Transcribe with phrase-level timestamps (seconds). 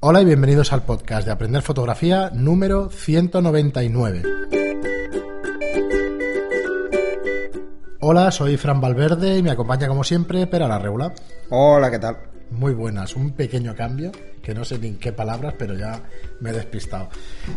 [0.00, 4.22] Hola y bienvenidos al podcast de Aprender Fotografía número 199.
[7.98, 11.12] Hola, soy Fran Valverde y me acompaña como siempre Pera la Regula.
[11.50, 12.16] Hola, ¿qué tal?
[12.50, 14.10] Muy buenas, un pequeño cambio,
[14.42, 16.00] que no sé ni en qué palabras, pero ya
[16.40, 17.10] me he despistado.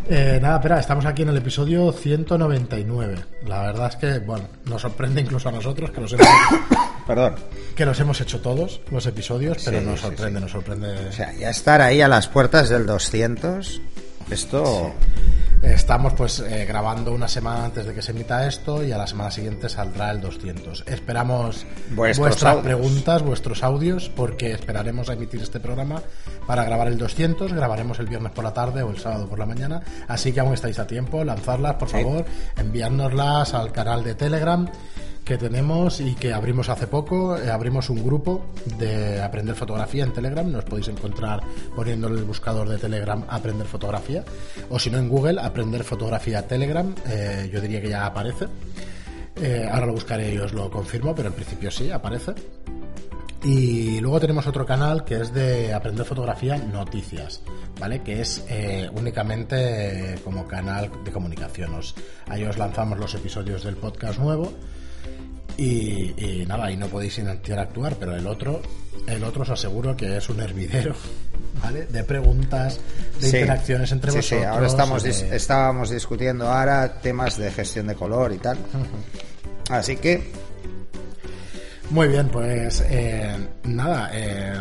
[0.09, 3.15] Eh, nada, espera, estamos aquí en el episodio 199.
[3.47, 6.27] La verdad es que, bueno, nos sorprende incluso a nosotros que los hemos,
[7.07, 7.35] Perdón.
[7.75, 10.43] que los hemos hecho todos, los episodios, pero Sí, nos sí, sorprende, sí.
[10.43, 11.07] nos sorprende.
[11.07, 13.81] O sea, ya estar ahí a las puertas del 200,
[14.29, 14.93] esto...
[15.61, 19.05] Estamos pues eh, grabando una semana antes de que se emita esto y a la
[19.05, 20.85] semana siguiente saldrá el 200.
[20.87, 22.65] Esperamos Vuestros vuestras audios.
[22.65, 26.01] preguntas, vuestros audios, porque esperaremos a emitir este programa
[26.47, 27.53] para grabar el 200.
[27.53, 29.81] Grabaremos el viernes por la tarde o el sábado por la mañana.
[30.07, 31.23] Así que aún estáis a tiempo.
[31.23, 31.97] Lanzarlas, por Sí.
[31.97, 32.25] favor.
[32.57, 34.67] Enviárnoslas al canal de Telegram
[35.23, 37.37] que tenemos y que abrimos hace poco.
[37.37, 40.49] Eh, abrimos un grupo de Aprender Fotografía en Telegram.
[40.49, 41.41] Nos podéis encontrar
[41.75, 44.23] poniéndole el buscador de Telegram Aprender Fotografía.
[44.69, 46.93] O si no en Google, Aprender Fotografía Telegram.
[47.07, 48.47] Eh, yo diría que ya aparece.
[49.35, 52.33] Eh, ahora lo buscaré y os lo confirmo, pero en principio sí, aparece.
[53.43, 57.41] Y luego tenemos otro canal que es de Aprender Fotografía Noticias,
[57.79, 58.03] ¿vale?
[58.03, 58.45] Que es
[58.93, 61.71] únicamente como canal de comunicación.
[62.27, 64.53] Ahí os lanzamos los episodios del podcast nuevo
[65.57, 68.61] y, y nada, ahí no podéis interactuar, pero el otro,
[69.07, 70.95] el otro os aseguro que es un hervidero,
[71.63, 71.85] ¿vale?
[71.85, 72.79] De preguntas,
[73.19, 73.37] de Sí.
[73.37, 74.39] interacciones entre Sí, vosotros.
[74.41, 78.37] sí, ahora estamos y dis- de- estábamos discutiendo ahora temas de gestión de color y
[78.37, 78.57] tal.
[79.69, 80.31] Así que,
[81.89, 84.53] Muy bien, pues eh, nada, eh,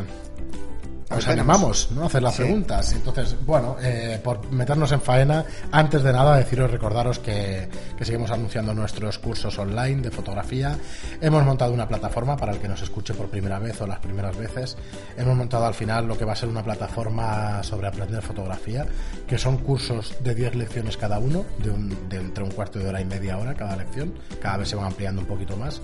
[1.11, 2.05] os Pues animamos ¿no?
[2.05, 2.42] a hacer las Sí.
[2.44, 2.92] preguntas.
[2.92, 8.30] Entonces, bueno, eh, por meternos en faena, antes de nada deciros, recordaros que, que seguimos
[8.30, 10.77] anunciando nuestros cursos online de fotografía.
[11.20, 14.36] Hemos montado una plataforma para el que nos escuche por primera vez o las primeras
[14.36, 14.77] veces.
[15.17, 18.86] Hemos montado al final lo que va a ser una plataforma sobre aprender fotografía,
[19.27, 22.86] que son cursos de 10 lecciones cada uno, de, un- de entre un cuarto de
[22.89, 24.14] hora y media hora cada lección.
[24.41, 25.80] Cada vez se van ampliando un poquito más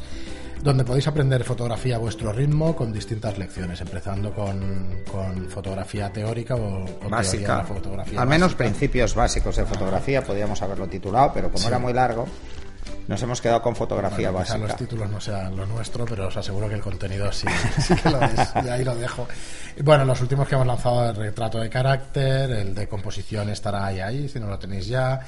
[0.63, 6.55] donde podéis aprender fotografía a vuestro ritmo con distintas lecciones, empezando con, con fotografía teórica
[6.57, 7.57] o, o teoría de básica.
[7.59, 8.21] la fotografía.
[8.21, 8.59] Al menos básica.
[8.65, 12.27] principios básicos de fotografía, podríamos haberlo titulado, pero como era muy largo,
[13.09, 14.59] nos hemos quedado con fotografía Bueno, básica.
[14.59, 17.47] los títulos no sean lo nuestro, pero os aseguro que el contenido sí,
[17.81, 18.51] sí que lo es.
[18.65, 19.29] Y ahí lo dejo.
[19.85, 24.01] Bueno, los últimos que hemos lanzado, el retrato de carácter, el de composición estará ahí,
[24.01, 25.21] ahí, si no lo tenéis ya.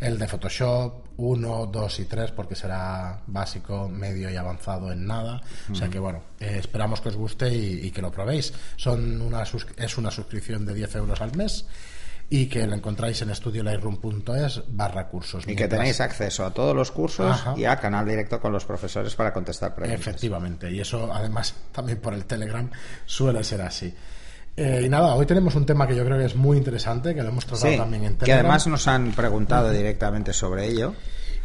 [0.00, 5.40] El de Photoshop 1, 2 y 3, porque será básico, medio y avanzado en nada.
[5.70, 8.52] O sea que, bueno, eh, esperamos que os guste y, y que lo probéis.
[8.76, 11.66] Son una, es una suscripción de 10 euros al mes
[12.28, 15.44] y que lo encontráis en estudiolightroom.es barra cursos.
[15.46, 17.54] Y que tenéis acceso a todos los cursos Ajá.
[17.56, 20.00] y a canal directo con los profesores para contestar preguntas.
[20.00, 22.68] Efectivamente, y eso además también por el Telegram
[23.04, 23.94] suele ser así.
[24.56, 27.22] Eh, y nada, hoy tenemos un tema que yo creo que es muy interesante, que
[27.22, 28.46] lo hemos tratado Sí, también en que Telegram.
[28.46, 30.94] además nos han preguntado directamente sobre ello.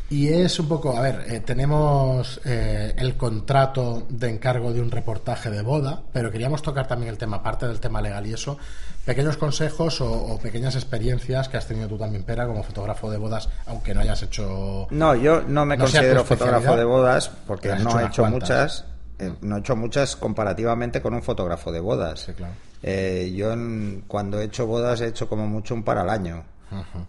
[0.10, 4.92] Y es un poco, a ver, eh, tenemos eh, el contrato de encargo de un
[4.92, 8.58] reportaje de boda, pero queríamos tocar también el tema, aparte del tema legal y eso,
[9.06, 13.18] pequeños consejos o, o pequeñas experiencias que has tenido tú también, Pera, como fotógrafo de
[13.18, 14.88] bodas, aunque no hayas hecho...
[14.90, 18.32] No, yo no me No considero fotógrafo de bodas porque no he hecho cuantas.
[18.42, 18.86] muchas.
[19.20, 22.20] eh, no he hecho muchas comparativamente con un fotógrafo de bodas.
[22.22, 22.54] Sí, claro.
[22.84, 26.46] Eh, yo en- cuando he hecho bodas he hecho como mucho un para al año.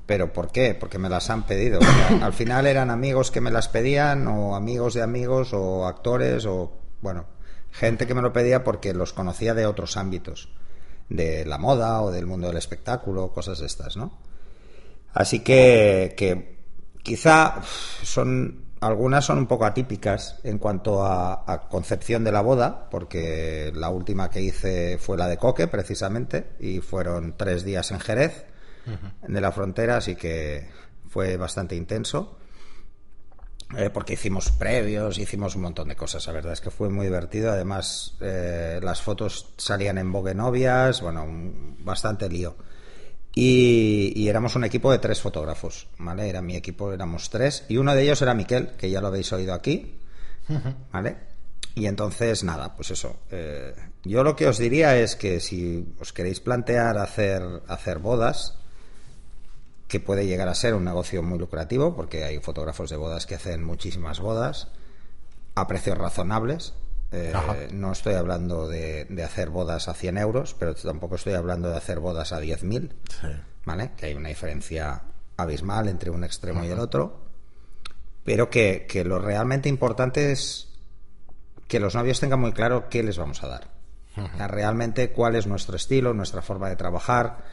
[0.07, 0.75] ¿Pero por qué?
[0.75, 1.79] Porque me las han pedido.
[1.79, 5.87] O sea, al final eran amigos que me las pedían o amigos de amigos o
[5.87, 7.27] actores o, bueno,
[7.71, 10.49] gente que me lo pedía porque los conocía de otros ámbitos.
[11.09, 14.19] De la moda o del mundo del espectáculo, cosas de estas, ¿no?
[15.15, 16.59] Así que, que
[17.05, 17.61] quizá
[18.03, 23.73] son algunas son un poco atípicas en cuanto a, a concepción de la boda, porque
[23.75, 28.45] la última que hice fue la de Coque, precisamente, y fueron tres días en Jerez,
[29.27, 30.69] de la frontera, así que
[31.09, 32.39] fue bastante intenso.
[33.77, 37.07] Eh, porque hicimos previos, hicimos un montón de cosas, la verdad es que fue muy
[37.07, 37.51] divertido.
[37.51, 42.55] Además, eh, las fotos salían en Vogue Novias, bueno, un- bastante lío.
[43.35, 46.29] Y, y éramos un equipo de tres fotógrafos, ¿vale?
[46.29, 47.65] Era mi equipo, éramos tres.
[47.69, 49.99] Y uno de ellos era Miquel, que ya lo habéis oído aquí,
[50.93, 51.17] ¿vale?
[51.75, 53.17] Y entonces, nada, pues eso.
[53.31, 53.75] eh,
[54.05, 58.59] yo lo que os diría es que si os queréis plantear hacer, hacer bodas,
[59.89, 63.37] que puede llegar a ser un negocio muy lucrativo, porque hay fotógrafos de bodas que
[63.37, 64.69] hacen muchísimas bodas
[65.55, 66.75] a precios razonables.
[67.13, 71.69] Eh, no estoy hablando de, de hacer bodas a 100 euros, pero tampoco estoy hablando
[71.71, 73.27] de hacer bodas a 10.000, Sí.
[73.65, 73.91] ¿vale?
[73.97, 75.03] Que hay una diferencia
[75.37, 77.21] abismal entre un extremo y el otro.
[78.25, 80.69] Pero que, que lo realmente importante es
[81.69, 83.69] que los novios tengan muy claro qué les vamos a dar.
[84.17, 87.45] O sea, realmente cuál es nuestro estilo, nuestra forma de trabajar,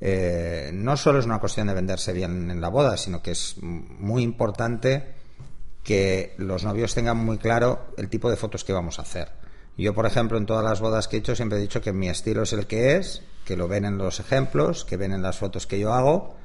[0.00, 3.56] eh, no solo es una cuestión de venderse bien en la boda, sino que es
[3.60, 5.14] muy importante
[5.82, 9.30] que los novios tengan muy claro el tipo de fotos que vamos a hacer.
[9.76, 12.08] Yo, por ejemplo, en todas las bodas que he hecho siempre he dicho que mi
[12.08, 15.38] estilo es el que es, que lo ven en los ejemplos, que ven en las
[15.38, 16.36] fotos que yo hago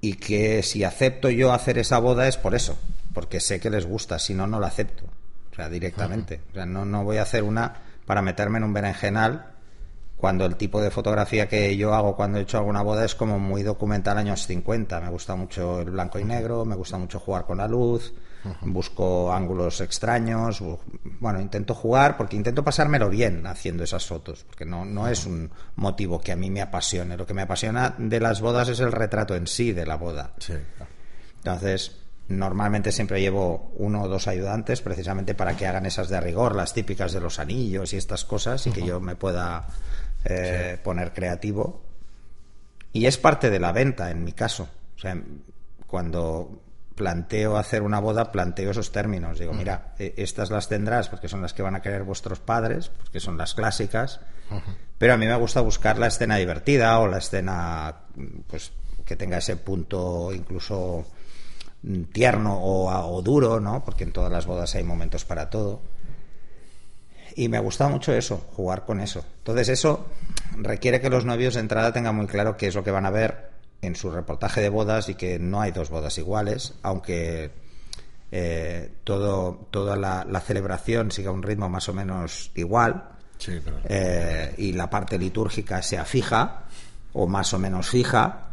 [0.00, 2.78] y que si acepto yo hacer esa boda es por eso,
[3.14, 5.04] porque sé que les gusta, si no, no la acepto,
[5.52, 6.40] o sea, directamente.
[6.50, 9.57] O sea, no, no voy a hacer una para meterme en un berenjenal
[10.18, 13.38] cuando el tipo de fotografía que yo hago cuando he hecho alguna boda es como
[13.38, 15.00] muy documental años 50.
[15.00, 18.12] Me gusta mucho el blanco y negro, me gusta mucho jugar con la luz,
[18.62, 20.60] busco ángulos extraños,
[21.20, 25.50] bueno, intento jugar porque intento pasármelo bien haciendo esas fotos, porque no, no es un
[25.76, 27.16] motivo que a mí me apasione.
[27.16, 30.32] Lo que me apasiona de las bodas es el retrato en sí de la boda.
[31.36, 36.56] Entonces, normalmente siempre llevo uno o dos ayudantes precisamente para que hagan esas de rigor,
[36.56, 39.66] las típicas de los anillos y estas cosas, y que yo me pueda
[40.24, 41.82] eh, poner creativo.
[42.92, 44.68] Y es parte de la venta, en mi caso.
[44.96, 45.20] O sea,
[45.86, 46.62] cuando
[46.94, 49.38] planteo hacer una boda, planteo esos términos.
[49.38, 52.88] Digo, mira, e, estas las tendrás porque son las que van a querer vuestros padres,
[52.88, 54.20] porque son las clásicas.
[54.98, 57.94] Pero a mí me gusta buscar la escena divertida o la escena,
[58.48, 58.72] pues,
[59.04, 61.06] que tenga ese punto incluso
[62.12, 63.84] tierno o, o duro, ¿no?
[63.84, 65.80] Porque en todas las bodas hay momentos para todo.
[67.38, 69.24] Y me gusta mucho eso, jugar con eso.
[69.38, 70.08] Entonces eso
[70.56, 73.10] requiere que los novios de entrada tengan muy claro qué es lo que van a
[73.10, 73.50] ver
[73.80, 77.52] en su reportaje de bodas y que no hay dos bodas iguales, aunque
[78.32, 83.04] eh, todo, toda la, celebración siga un ritmo más o menos igual
[83.84, 86.64] eh, y la parte litúrgica sea fija
[87.12, 88.48] o más o menos fija,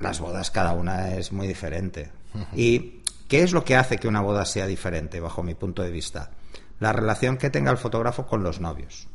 [0.00, 2.10] las bodas cada una es muy diferente.
[2.52, 5.92] ¿Y qué es lo que hace que una boda sea diferente, bajo mi punto de
[5.92, 6.32] vista?
[6.80, 9.08] La relación que tenga el fotógrafo con los novios,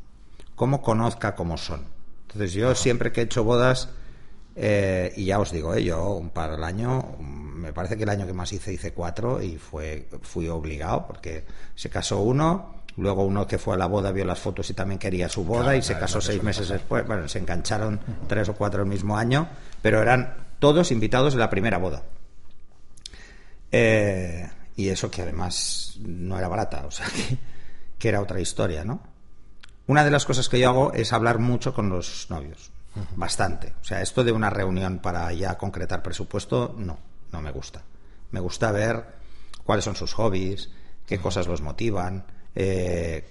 [0.56, 1.86] cómo conozca cómo son.
[2.24, 3.90] Entonces yo siempre que he hecho bodas,
[4.56, 8.26] eh, y ya os digo, eh, yo para el año, me parece que el año
[8.28, 11.46] que más hice hice cuatro y fue, fui obligado porque
[11.76, 15.00] se casó uno, luego uno que fue a la boda vio las fotos y también
[15.00, 18.84] quería su boda y se casó seis meses después, bueno, se engancharon tres o cuatro
[18.84, 19.48] el mismo año,
[19.82, 22.04] pero eran todos invitados de la primera boda.
[23.72, 27.38] Eh, y eso que además no era barata, o sea que
[28.04, 29.00] que era otra historia, ¿no?
[29.88, 32.70] Una de las cosas que yo hago es hablar mucho con los novios,
[33.16, 33.76] bastante.
[33.80, 37.00] O sea, esto de una reunión para ya concretar presupuesto, no,
[37.32, 37.84] no me gusta.
[38.32, 39.06] Me gusta ver
[39.64, 40.70] cuáles son sus hobbies,
[41.06, 43.24] qué cosas los motivan, eh,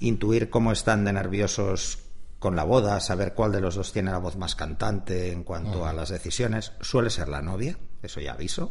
[0.00, 2.00] intuir cómo están de nerviosos
[2.38, 5.86] con la boda, saber cuál de los dos tiene la voz más cantante en cuanto
[5.86, 6.72] a las decisiones.
[6.82, 8.70] Suele ser la novia, eso ya aviso.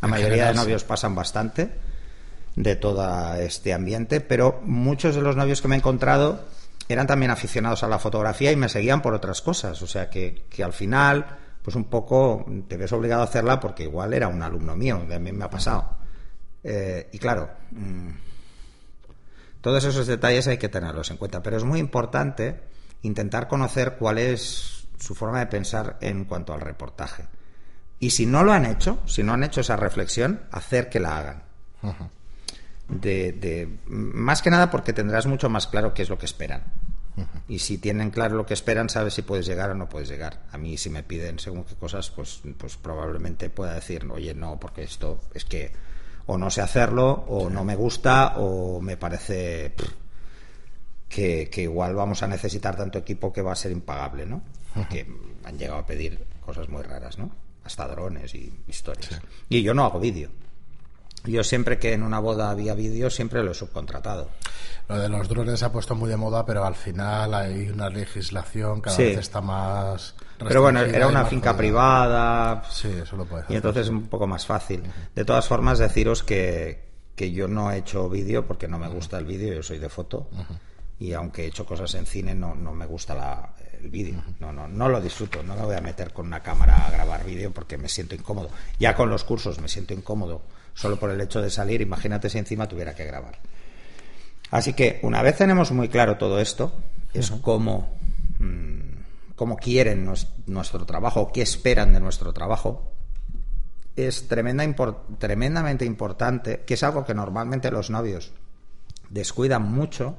[0.00, 1.91] La mayoría de novios pasan bastante
[2.56, 6.44] de todo este ambiente, pero muchos de los novios que me he encontrado
[6.88, 10.44] eran también aficionados a la fotografía y me seguían por otras cosas, o sea que,
[10.50, 14.42] que al final, pues un poco te ves obligado a hacerla porque igual era un
[14.42, 15.96] alumno mío, mí me ha pasado.
[16.62, 18.10] Eh, y claro, mm,
[19.60, 22.60] todos esos detalles hay que tenerlos en cuenta, pero es muy importante
[23.02, 27.24] intentar conocer cuál es su forma de pensar en cuanto al reportaje.
[27.98, 31.18] Y si no lo han hecho, si no han hecho esa reflexión, hacer que la
[31.18, 31.42] hagan
[33.00, 36.64] de, más que nada porque tendrás mucho más claro qué es lo que esperan.
[37.46, 40.44] Y si tienen claro lo que esperan, sabes si puedes llegar o no puedes llegar.
[40.50, 44.58] A mí si me piden según qué cosas, pues, pues probablemente pueda decir, oye, no,
[44.58, 45.72] porque esto es que
[46.26, 49.74] o no sé hacerlo, o no me gusta, o me parece
[51.08, 54.42] que, que, igual vamos a necesitar tanto equipo que va a ser impagable, ¿no?
[54.88, 55.06] Que
[55.44, 57.30] han llegado a pedir cosas muy raras, ¿no?
[57.64, 59.20] Hasta drones y historias.
[59.48, 60.30] Y yo no hago vídeo.
[61.24, 64.28] Yo siempre que en una boda había vídeo, siempre lo he subcontratado.
[64.88, 67.88] Lo de los drones se ha puesto muy de moda, pero al final hay una
[67.88, 70.14] legislación cada vez está más.
[70.38, 72.64] Pero bueno, era una finca privada.
[72.70, 74.82] Sí, eso lo puede Y entonces es un poco más fácil.
[75.14, 79.18] De todas formas, deciros que, que yo no he hecho vídeo porque no me gusta
[79.18, 80.28] el vídeo, yo soy de foto.
[80.98, 84.22] Y aunque he hecho cosas en cine, no, no me gusta la, el vídeo.
[84.40, 85.42] No, no, no lo disfruto.
[85.44, 88.50] No me voy a meter con una cámara a grabar vídeo porque me siento incómodo.
[88.80, 90.42] Ya con los cursos me siento incómodo
[90.74, 93.38] solo por el hecho de salir, imagínate si encima tuviera que grabar.
[94.50, 96.72] Así que una vez tenemos muy claro todo esto,
[97.14, 97.98] es cómo,
[98.38, 100.08] mm, cómo quieren
[100.46, 102.92] nuestro trabajo, qué esperan de nuestro trabajo,
[103.96, 104.64] es tremenda,
[105.18, 108.32] tremendamente importante, que es algo que normalmente los novios
[109.10, 110.16] descuidan mucho,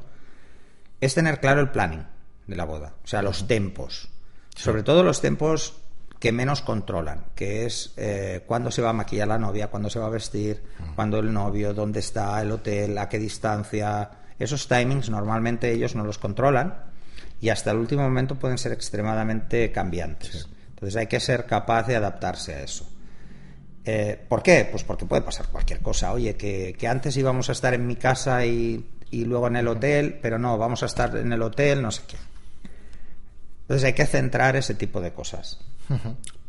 [1.01, 2.05] es tener claro el planning
[2.47, 4.09] de la boda, o sea, los tempos.
[4.55, 5.75] Sobre todo los tempos
[6.23, 9.99] que menos controlan, que es eh, cuándo se va a maquillar la novia, cuándo se
[9.99, 10.63] va a vestir,
[10.95, 14.09] cuándo el novio, dónde está el hotel, a qué distancia.
[14.39, 16.75] Esos timings normalmente ellos no los controlan
[17.41, 20.47] y hasta el último momento pueden ser extremadamente cambiantes.
[20.69, 22.89] Entonces hay que ser capaz de adaptarse a eso.
[23.83, 24.65] Eh, ¿Por qué?
[24.71, 26.13] Pues porque puede pasar cualquier cosa.
[26.13, 30.39] Oye, que, antes íbamos a estar en mi casa y, luego en el hotel, pero
[30.39, 32.15] no, vamos a estar en el hotel, no sé qué.
[33.63, 35.59] Entonces hay que centrar ese tipo de cosas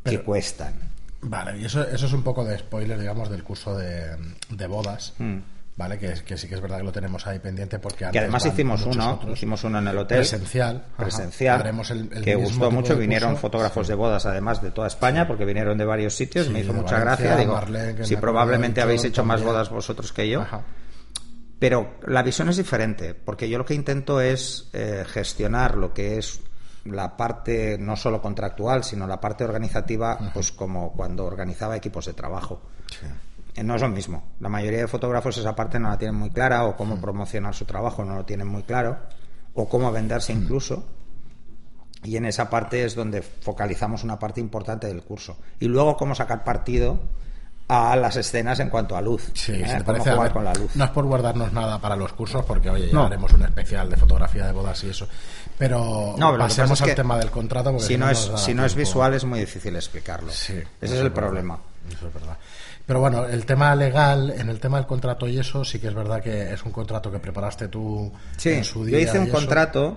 [0.04, 0.74] que cuestan.
[1.22, 5.14] Vale, y eso, eso es un poco de spoiler, digamos, del curso de, bodas.
[5.18, 5.38] Mm.
[5.76, 5.98] ¿vale?
[5.98, 8.84] Que, que, sí que es verdad que lo tenemos ahí pendiente porque que además hicimos
[8.86, 11.62] uno, hicimos uno en el hotel presencial, presencial,
[12.22, 16.14] que gustó mucho, vinieron fotógrafos de bodas además de toda España porque vinieron de varios
[16.14, 17.60] sitios, me hizo mucha gracia, digo,
[18.02, 20.46] si probablemente habéis hecho más bodas vosotros que yo.
[21.58, 26.18] Pero la visión es diferente, porque yo lo que intento es eh, gestionar lo que
[26.18, 26.40] es
[26.84, 32.12] la parte no solo contractual, sino la parte organizativa, pues como cuando organizaba equipos de
[32.12, 32.60] trabajo.
[33.54, 34.32] Eh, no es lo mismo.
[34.40, 37.64] La mayoría de fotógrafos esa parte no la tienen muy clara o cómo promocionar su
[37.64, 38.98] trabajo no lo tienen muy claro
[39.54, 40.84] o cómo venderse incluso.
[42.02, 45.38] Y en esa parte es donde focalizamos una parte importante del curso.
[45.58, 46.98] Y luego cómo sacar partido
[47.68, 49.30] a las escenas en cuanto a luz.
[49.32, 49.82] Sí, ¿eh?
[50.32, 50.76] con la luz.
[50.76, 53.96] No es por guardarnos nada para los cursos, porque oye, ya haremos un especial de
[53.96, 55.08] fotografía de bodas y eso.
[55.56, 57.78] Pero, no, pasemos al tema del contrato.
[57.78, 60.30] si, no, es, si no es visual es muy difícil explicarlo.
[60.30, 61.58] Ese es el problema.
[61.88, 62.36] Eso es verdad.
[62.86, 65.94] Pero bueno, el tema legal, en el tema del contrato y eso, sí que es
[65.94, 68.12] verdad que es un contrato que preparaste tú
[68.44, 68.98] en su día.
[68.98, 69.96] Yo hice un contrato,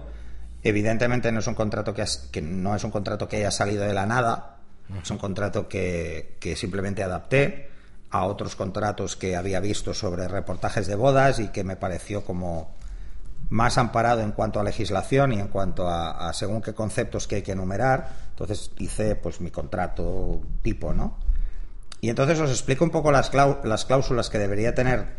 [0.63, 3.93] evidentemente no es un contrato que, que no es un contrato que haya salido de
[3.93, 4.56] la nada,
[5.01, 7.69] es un contrato que, que simplemente adapté
[8.09, 12.75] a otros contratos que había visto sobre reportajes de bodas y que me pareció como
[13.49, 17.35] más amparado en cuanto a legislación y en cuanto a, a según qué conceptos que
[17.35, 18.09] hay que enumerar.
[18.29, 21.17] Entonces hice pues mi contrato tipo, ¿no?
[22.01, 25.17] Y entonces os explico un poco las, las cláusulas que debería tener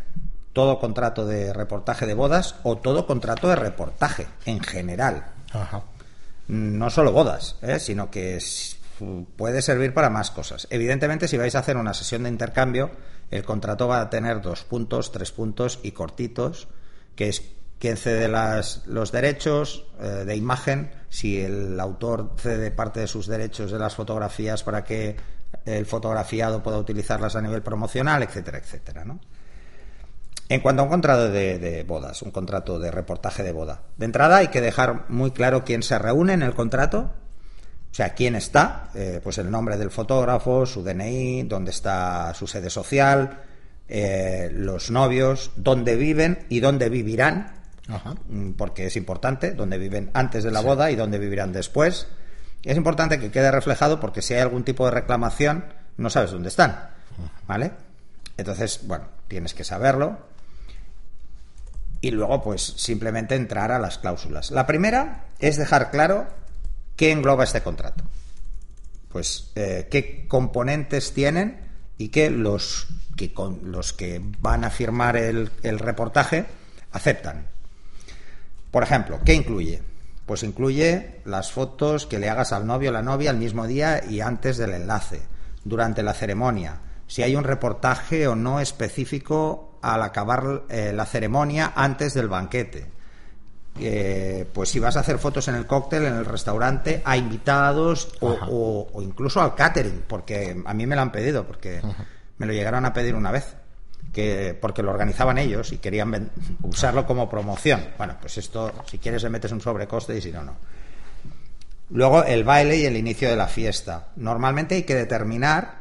[0.53, 5.25] todo contrato de reportaje de bodas o todo contrato de reportaje en general.
[6.47, 7.79] No solo bodas, ¿eh?
[7.79, 8.39] sino que
[9.35, 10.67] puede servir para más cosas.
[10.69, 12.91] Evidentemente, si vais a hacer una sesión de intercambio,
[13.31, 16.67] el contrato va a tener dos puntos, tres puntos y cortitos,
[17.15, 17.43] que es
[17.79, 23.27] quién cede las, los derechos eh, de imagen, si el autor cede parte de sus
[23.27, 25.15] derechos de las fotografías para que
[25.65, 29.19] el fotografiado pueda utilizarlas a nivel promocional, etcétera, etcétera, ¿no?
[30.49, 34.37] En cuanto a un contrato de, bodas, un contrato de reportaje de boda, de entrada
[34.37, 37.13] hay que dejar muy claro quién se reúne en el contrato,
[37.91, 42.45] o sea, quién está, eh, pues el nombre del fotógrafo, su DNI, dónde está su
[42.45, 43.41] sede social,
[43.87, 47.53] eh, los novios, dónde viven y dónde vivirán,
[48.27, 52.07] mm, porque es importante, dónde viven antes de la boda y dónde vivirán después.
[52.63, 55.65] Es importante que quede reflejado porque si hay algún tipo de reclamación,
[55.97, 56.89] no sabes dónde están.
[57.47, 57.71] ¿Vale?
[58.37, 60.19] Entonces, bueno, tienes que saberlo.
[62.01, 64.51] Y luego, pues, simplemente entrar a las cláusulas.
[64.51, 66.27] La primera es dejar claro
[66.99, 68.03] qué engloba este contrato.
[69.07, 71.61] Pues, eh, qué componentes tienen
[71.97, 76.45] y que los que, van a firmar el, el reportaje
[76.91, 77.47] aceptan.
[78.69, 79.81] Por ejemplo, ¿qué incluye?
[80.25, 84.03] Pues incluye las fotos que le hagas al novio o la novia el mismo día
[84.03, 85.21] y antes del enlace,
[85.63, 91.71] durante la ceremonia, si hay un reportaje o no específico al acabar eh, la ceremonia
[91.77, 92.91] antes del banquete.
[93.79, 98.09] Eh, pues si vas a hacer fotos en el cóctel, en el restaurante, a invitados
[98.21, 101.81] o, incluso al catering, porque a mí me lo han pedido, porque
[102.37, 103.55] me lo llegaron a pedir una vez
[104.13, 106.31] que porque lo organizaban ellos y querían
[106.63, 107.89] usarlo como promoción.
[107.97, 110.55] Bueno, pues esto, si quieres, le metes un sobrecoste y si no, no.
[111.91, 114.09] Luego el baile y el inicio de la fiesta.
[114.15, 115.79] Normalmente hay que determinar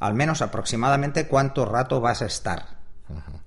[0.00, 2.66] al menos aproximadamente cuánto rato vas a estar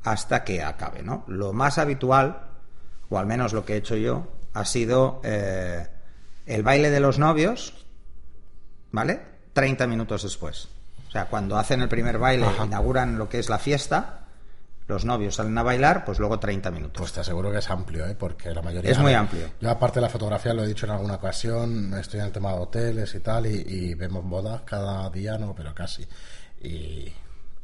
[0.03, 1.23] hasta que acabe, ¿no?
[1.27, 2.46] Lo más habitual,
[3.09, 5.87] o al menos lo que he hecho yo, ha sido eh,
[6.45, 7.85] el baile de los novios,
[8.91, 9.21] ¿vale?
[9.53, 10.69] 30 minutos después.
[11.07, 14.27] O sea, cuando hacen el primer baile, inauguran lo que es la fiesta,
[14.87, 16.97] los novios salen a bailar, pues luego 30 minutos.
[16.97, 18.15] Pues te aseguro que es amplio, ¿eh?
[18.17, 18.91] porque la mayoría...
[18.91, 19.49] Es muy amplio.
[19.59, 22.53] Yo aparte de la fotografía, lo he dicho en alguna ocasión, estoy en el tema
[22.53, 26.07] de hoteles y tal, y, vemos bodas cada día, no, pero casi.
[26.61, 27.11] Y,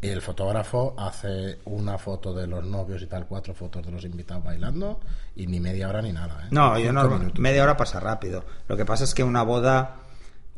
[0.09, 4.43] el fotógrafo hace una foto de los novios y tal, cuatro fotos de los invitados
[4.43, 4.99] bailando,
[5.35, 6.43] y ni media hora ni nada.
[6.43, 6.47] ¿eh?
[6.51, 8.43] No, yo no, media hora pasa rápido.
[8.67, 9.97] Lo que pasa es que una boda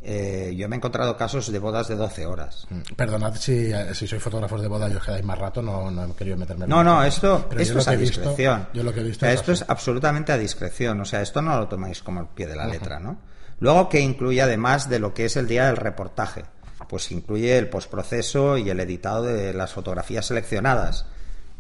[0.08, 2.68] eh, yo me he encontrado casos de bodas de 12 horas.
[2.70, 6.06] Mm, perdonad si, si soy fotógrafo de boda y os quedáis más rato, no, no
[6.06, 8.68] he querido meterme en No, no, esto, esto es a discreción.
[8.72, 11.02] yo lo que he visto esto es absolutamente a discreción.
[11.02, 13.18] O sea, esto no lo tomáis como el pie de la letra, ¿no?
[13.60, 16.46] Luego, que incluye además de lo que es el día del reportaje?
[16.88, 21.06] Pues incluye el postproceso y el editado de las fotografías seleccionadas.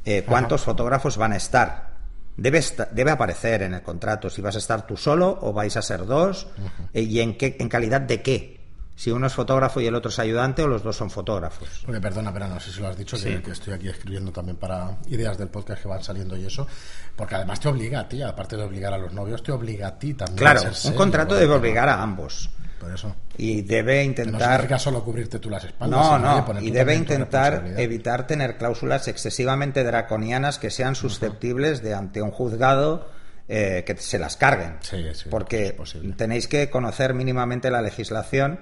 [0.05, 1.95] Eh, ¿Cuántos fotógrafos van a estar?
[2.37, 5.75] debe, esta- debe aparecer en el contrato si vas a estar tú solo o vais
[5.77, 6.47] a ser dos
[6.93, 8.59] eh, y en, qué, en calidad de qué.
[8.97, 11.81] Si uno es fotógrafo y el otro es ayudante o los dos son fotógrafos.
[11.85, 14.55] Porque perdona, pero no sé si lo has dicho, que, que estoy aquí escribiendo también
[14.57, 16.67] para ideas del podcast que van saliendo y eso.
[17.15, 19.97] Porque además te obliga a ti, aparte de obligar a los novios, te obliga a
[19.99, 20.37] ti también.
[20.37, 23.15] Claro, a ser un serio contrato debe obligar a ambos Por eso.
[23.37, 25.99] y debe no intentar solo cubrirte tú las espaldas.
[25.99, 32.21] No, no, y debe intentar evitar tener cláusulas excesivamente draconianas que sean susceptibles de ante
[32.21, 33.09] un juzgado
[33.47, 34.77] eh, que se las carguen.
[34.81, 35.77] Sí, sí, Porque
[36.17, 38.59] tenéis que conocer mínimamente la legislación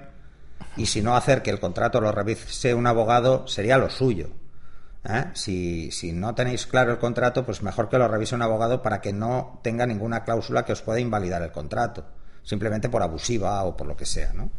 [0.76, 4.30] y si no hacer que el contrato lo revise un abogado sería lo suyo.
[5.04, 5.26] ¿eh?
[5.34, 9.00] Si, si no tenéis claro el contrato, pues mejor que lo revise un abogado para
[9.00, 12.04] que no tenga ninguna cláusula que os pueda invalidar el contrato,
[12.44, 14.50] simplemente por abusiva o por lo que sea, ¿no?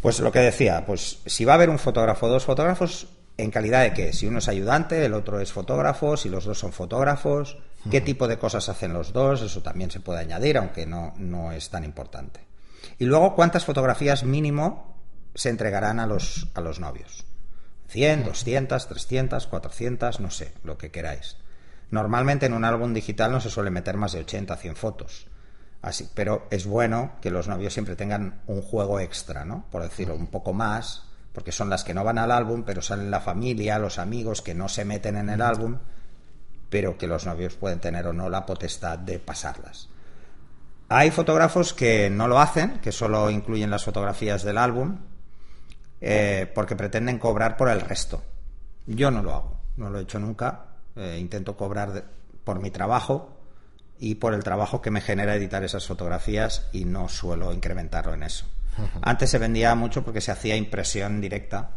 [0.00, 3.82] Pues lo que decía, pues si va a haber un fotógrafo, dos fotógrafos, ¿en calidad
[3.82, 4.12] de qué?
[4.12, 7.58] Si uno es ayudante, el otro es fotógrafo, si los dos son fotógrafos,
[7.90, 11.52] qué tipo de cosas hacen los dos, eso también se puede añadir, aunque no, no
[11.52, 12.40] es tan importante.
[12.98, 14.96] Y luego, ¿cuántas fotografías mínimo
[15.34, 17.24] se entregarán a los, a los novios?
[17.88, 21.36] 100, 200, 300, 400, no sé, lo que queráis.
[21.90, 25.26] Normalmente en un álbum digital no se suele meter más de 80, 100 fotos.
[25.82, 29.64] Así, pero es bueno que los novios siempre tengan un juego extra, ¿no?
[29.70, 33.10] Por decirlo, un poco más, porque son las que no van al álbum, pero salen
[33.10, 35.78] la familia, los amigos que no se meten en el álbum,
[36.70, 39.88] pero que los novios pueden tener o no la potestad de pasarlas.
[40.88, 44.98] Hay fotógrafos que no lo hacen, que solo incluyen las fotografías del álbum,
[46.00, 48.22] eh, porque pretenden cobrar por el resto.
[48.86, 50.66] Yo no lo hago, no lo he hecho nunca.
[50.96, 52.04] Eh, intento cobrar de-
[52.44, 53.35] por mi trabajo
[53.98, 58.22] y por el trabajo que me genera editar esas fotografías y no suelo incrementarlo en
[58.22, 58.44] eso.
[59.02, 61.70] Antes se vendía mucho porque se hacía impresión directa,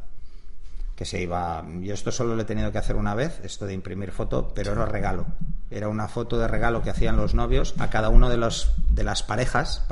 [0.97, 1.63] que se iba.
[1.79, 4.73] Yo esto solo lo he tenido que hacer una vez, esto de imprimir foto, pero
[4.73, 5.25] era regalo.
[5.71, 9.03] Era una foto de regalo que hacían los novios a cada uno de los de
[9.05, 9.85] las parejas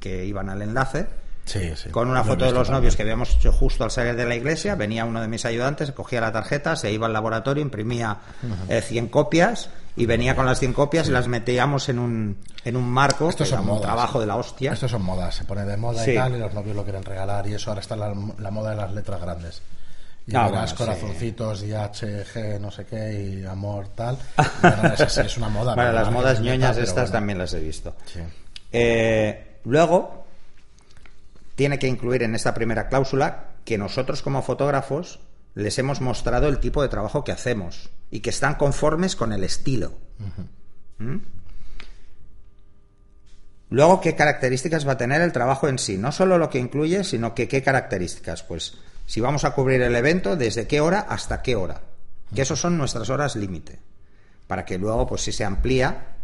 [0.00, 1.06] que iban al enlace
[1.44, 1.90] Sí, sí.
[1.90, 4.74] con una foto de los novios que habíamos hecho justo al salir de la iglesia,
[4.74, 8.18] venía uno de mis ayudantes, cogía la tarjeta, se iba al laboratorio, imprimía
[8.68, 12.76] eh, 100 copias y venía con las 100 copias y las metíamos en un, en
[12.76, 14.72] un marco, era son un trabajo de la hostia.
[14.72, 16.12] Estos son modas, se pone de moda Sí.
[16.12, 18.70] y tal, y los novios lo quieren regalar, y eso ahora está la, la moda
[18.70, 19.62] de las letras grandes.
[20.26, 20.74] Y Ah, verás bueno, sí.
[21.00, 24.18] corazoncitos y HG, no sé qué, y amor, tal.
[24.62, 25.74] Bueno, es, es una moda.
[25.92, 27.12] Las modas ñoñas estas bueno.
[27.12, 27.94] también las he visto.
[28.06, 28.20] Sí.
[28.70, 30.26] Eh, luego,
[31.54, 35.18] tiene que incluir en esta primera cláusula que nosotros como fotógrafos
[35.58, 39.42] les hemos mostrado el tipo de trabajo que hacemos y que están conformes con el
[39.42, 39.92] estilo.
[40.98, 41.16] ¿Mm?
[43.70, 45.98] Luego, ¿qué características va a tener el trabajo en sí?
[45.98, 48.44] No solo lo que incluye, sino que qué características.
[48.44, 48.74] Pues
[49.06, 51.80] si vamos a cubrir el evento, desde qué hora hasta qué hora.
[52.32, 53.80] Que esos son nuestras horas límite.
[54.46, 56.14] Para que luego, pues si se amplía,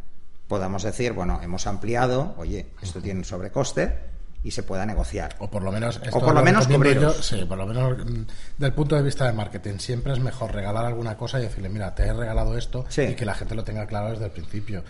[0.47, 4.14] podamos decir, bueno, hemos ampliado, oye, esto tiene un sobrecoste
[4.45, 5.35] y se pueda negociar.
[5.39, 7.17] O por lo menos, esto por lo menos yo, cubriros.
[7.27, 8.23] sí, por lo menos mm,
[8.59, 11.95] del punto de vista de marketing, siempre es mejor regalar alguna cosa y decirle, mira,
[11.95, 13.03] te he regalado esto Sí.
[13.03, 14.85] y que la gente lo tenga claro desde el principio.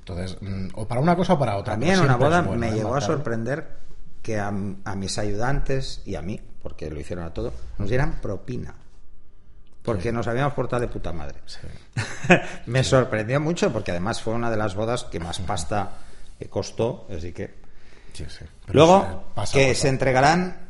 [0.00, 1.72] Entonces, mm, o para una cosa o para otra.
[1.72, 3.66] También pero una boda bueno, me llegó a sorprender
[4.22, 8.20] que a, a mis ayudantes y a mí, porque lo hicieron a todo, nos dieran
[8.20, 8.74] propina.
[9.82, 11.40] Porque nos habíamos portado de puta madre.
[11.46, 11.58] Sí.
[12.66, 15.92] me sorprendió mucho porque además fue una de las bodas que más pasta
[16.38, 17.54] eh, costó, así que
[18.12, 18.44] Sí, sí.
[18.66, 19.80] Pero Luego, pasa, que pasa.
[19.80, 20.68] se entregarán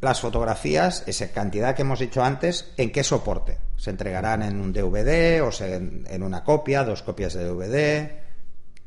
[0.00, 3.58] las fotografías, esa cantidad que hemos dicho antes, ¿en qué soporte?
[3.76, 8.10] Se entregarán en un DVD o se- en, en una copia, dos copias de DVD.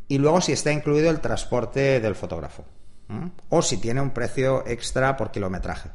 [0.09, 2.63] Y luego si está incluido el transporte del fotógrafo.
[3.49, 5.89] O si tiene un precio extra por kilometraje.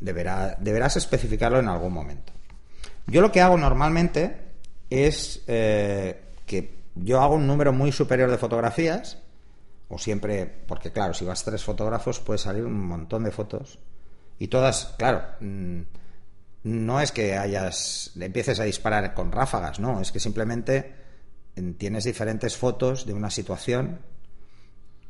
[0.00, 2.32] Deberá, deberás especificarlo en algún momento.
[3.06, 4.36] Yo lo que hago normalmente
[4.90, 9.18] es eh, que yo hago un número muy superior de fotografías,
[9.92, 13.78] o siempre, porque claro, si vas tres fotógrafos puede salir un montón de fotos,
[14.38, 15.80] y todas, claro, mm,
[16.64, 20.94] no es que hayas, empieces a disparar con ráfagas, no, es que simplemente
[21.56, 24.00] mm, tienes diferentes fotos de una situación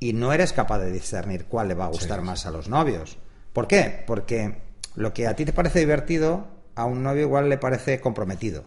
[0.01, 2.68] y no eres capaz de discernir cuál le va a gustar Sí, más a los
[2.68, 3.18] novios.
[3.53, 4.03] ¿Por qué?
[4.05, 4.62] Porque
[4.97, 8.64] lo que a ti te parece divertido, a un novio igual le parece comprometido.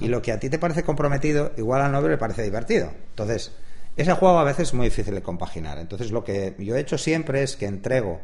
[0.00, 2.92] Y lo que a ti te parece comprometido, igual al novio le parece divertido.
[3.10, 3.52] Entonces,
[3.96, 5.78] ese juego a veces es muy difícil de compaginar.
[5.78, 8.20] Entonces, lo que yo he hecho siempre es que entrego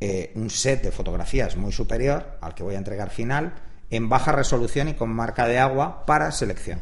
[0.00, 3.54] eh, un set de fotografías muy superior al que voy a entregar final,
[3.90, 6.80] en baja resolución y con marca de agua para selección.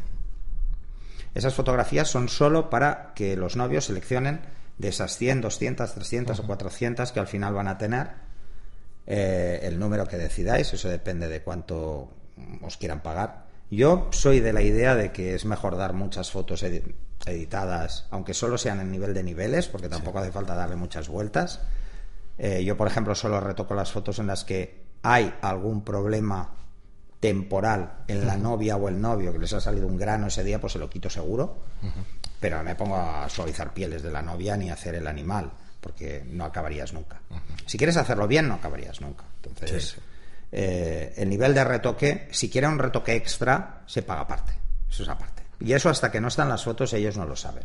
[1.35, 4.41] Esas fotografías son solo para que los novios seleccionen
[4.79, 8.09] de esas 100, 200, 300 o 400 que al final van a tener
[9.07, 12.09] eh, el número que decidáis, eso depende de cuánto
[12.63, 13.47] os quieran pagar.
[13.71, 16.63] Yo soy de la idea de que es mejor dar muchas fotos
[17.27, 21.61] editadas, aunque solo sean en nivel de niveles, porque tampoco hace falta darle muchas vueltas.
[22.39, 26.55] Eh, yo, por ejemplo, solo retoco las fotos en las que hay algún problema
[27.21, 30.59] temporal en la novia o el novio que les ha salido un grano ese día,
[30.59, 31.59] pues se lo quito seguro.
[32.41, 35.51] Pero no me pongo a suavizar pieles de la novia ni a hacer el animal,
[35.81, 37.21] porque no acabarías nunca.
[37.67, 39.25] Si quieres hacerlo bien, no acabarías nunca.
[39.45, 39.97] Entonces,
[40.51, 44.55] eh, el nivel de retoque, si quiere un retoque extra, se paga aparte.
[44.89, 45.40] Eso es aparte.
[45.61, 47.65] Y eso hasta que no están las fotos, ellos no lo saben.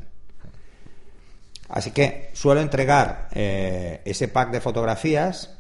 [1.70, 5.52] Así que suelo entregar eh, ese pack de fotografías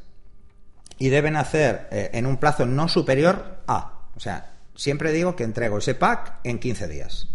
[0.98, 4.10] y deben hacer eh, en un plazo no superior a.
[4.15, 7.28] O sea, siempre digo que entrego ese pack en 15 días.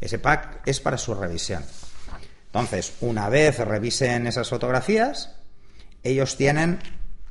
[0.00, 1.64] Ese pack es para su revisión.
[2.46, 5.34] Entonces, una vez revisen esas fotografías,
[6.02, 6.78] ellos tienen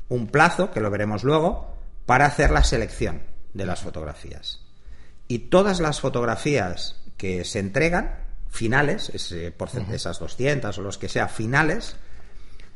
[0.10, 4.65] un plazo, que lo veremos luego, para hacer la selección de las fotografías.
[5.28, 11.10] Y todas las fotografías que se entregan, finales, ese porcentaje, esas 200 o los que
[11.10, 11.96] sea, finales,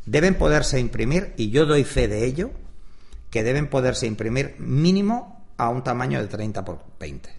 [0.05, 2.51] deben poderse imprimir, y yo doy fe de ello,
[3.29, 7.29] que deben poderse imprimir mínimo a un tamaño de 30 por 20.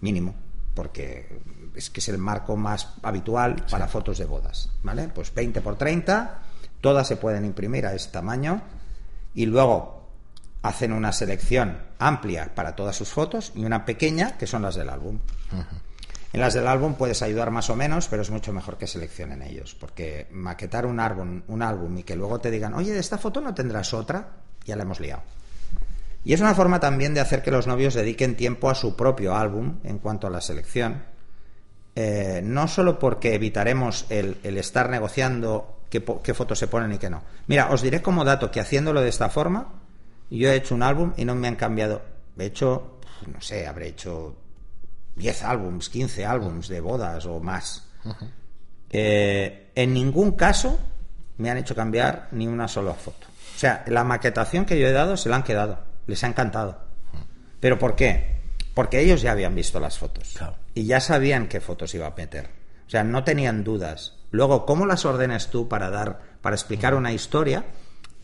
[0.00, 0.34] Mínimo,
[0.74, 1.40] porque
[1.74, 5.08] es que es el marco más habitual para fotos de bodas, ¿vale?
[5.14, 6.42] Pues 20 por 30,
[6.80, 8.62] todas se pueden imprimir a ese tamaño
[9.34, 9.99] y luego
[10.62, 14.88] hacen una selección amplia para todas sus fotos y una pequeña que son las del
[14.90, 15.18] álbum.
[16.32, 19.42] En las del álbum puedes ayudar más o menos, pero es mucho mejor que seleccionen
[19.42, 23.18] ellos, porque maquetar un álbum, un álbum y que luego te digan, oye, de esta
[23.18, 24.28] foto no tendrás otra,
[24.64, 25.22] ya la hemos liado.
[26.24, 29.34] Y es una forma también de hacer que los novios dediquen tiempo a su propio
[29.34, 31.02] álbum en cuanto a la selección.
[31.96, 37.10] Eh, no solo porque evitaremos el, estar negociando qué, qué, fotos se ponen y qué
[37.10, 37.22] no.
[37.46, 39.79] Mira, os diré como dato que haciéndolo de esta forma,
[40.38, 42.02] yo he hecho un álbum y no me han cambiado.
[42.38, 44.36] He hecho, no sé, habré hecho
[45.16, 47.88] 10 álbums, 15 álbums de bodas o más.
[48.90, 50.78] Eh, en ningún caso
[51.38, 53.26] me han hecho cambiar ni una sola foto.
[53.54, 55.80] O sea, la maquetación que yo he dado se la han quedado.
[56.06, 56.78] Les ha encantado.
[57.60, 58.40] ¿Pero por qué?
[58.74, 60.34] Porque ellos ya habían visto las fotos.
[60.74, 62.48] Y ya sabían qué fotos iba a meter.
[62.86, 64.14] O sea, no tenían dudas.
[64.30, 67.64] Luego, ¿cómo las ordenas tú para dar, para explicar una historia?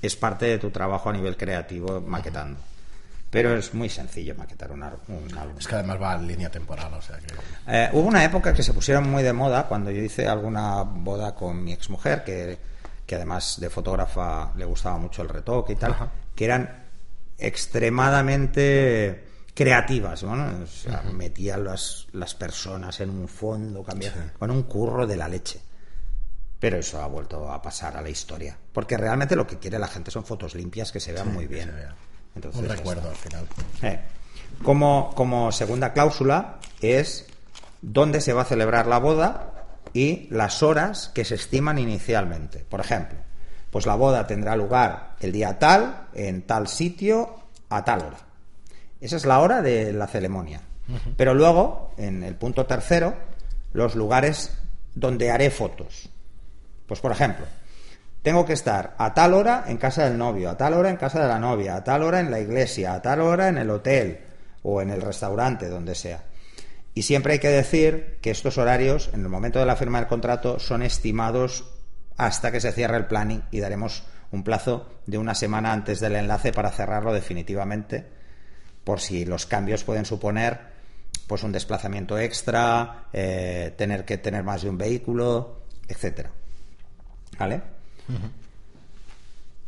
[0.07, 2.59] Es parte de tu trabajo a nivel creativo maquetando.
[3.31, 5.03] Pero es muy sencillo maquetar un, álbum.
[5.59, 7.27] Es que además va en línea temporal, o sea que...
[7.67, 11.35] Eh, hubo una época que se pusieron muy de moda cuando yo hice alguna boda
[11.35, 12.57] con mi exmujer, que,
[13.05, 15.97] que además de fotógrafa le gustaba mucho el retoque y tal,
[16.35, 16.85] que eran
[17.37, 20.63] extremadamente creativas, ¿no?
[20.63, 25.29] O sea, metían las, las personas en un fondo, cambiaban, con un curro de la
[25.29, 25.61] leche.
[26.67, 28.59] Pero eso ha vuelto a pasar a la historia.
[28.73, 31.73] Porque realmente lo que quiere la gente son fotos limpias que se vean muy bien.
[32.35, 33.47] Un recuerdo al final.
[33.83, 34.01] Eh,
[34.65, 37.27] como, como segunda cláusula es
[37.83, 39.53] dónde se va a celebrar la boda
[39.93, 42.67] y las horas que se estiman inicialmente.
[42.69, 43.17] Por ejemplo,
[43.71, 48.19] pues la boda tendrá lugar el día tal, en tal sitio, a tal hora.
[49.01, 50.63] Esa es la hora de la ceremonia.
[51.17, 53.15] Pero luego, en el punto tercero,
[53.73, 54.51] los lugares
[54.97, 56.11] donde haré fotos.
[56.87, 57.47] Pues por ejemplo,
[58.23, 61.23] tengo que estar a tal hora en casa del novio, a tal hora en casa
[61.23, 64.21] de la novia, a tal hora en la iglesia, a tal hora en el hotel
[64.63, 66.25] o en el restaurante, donde sea.
[66.93, 70.09] Y siempre hay que decir que estos horarios, en el momento de la firma del
[70.09, 71.71] contrato, son estimados
[72.17, 76.17] hasta que se cierre el planning y daremos un plazo de una semana antes del
[76.17, 78.07] enlace para cerrarlo definitivamente,
[78.83, 80.75] por si los cambios pueden suponer
[81.27, 86.31] pues un desplazamiento extra, eh, tener que tener más de un vehículo, etcétera.
[87.39, 87.63] ¿Vale?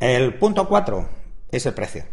[0.00, 1.08] El punto 4
[1.50, 2.04] es el precio.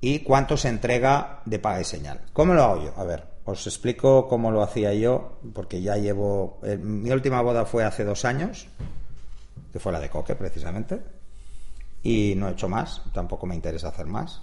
[0.00, 2.20] ¿Y cuánto se entrega de paga y señal?
[2.32, 2.94] ¿Cómo lo hago yo?
[2.96, 6.58] A ver, os explico cómo lo hacía yo, porque ya llevo...
[6.62, 8.66] Eh, mi última boda fue hace dos años,
[9.72, 11.00] que fue la de Coque precisamente,
[12.02, 14.42] y no he hecho más, tampoco me interesa hacer más,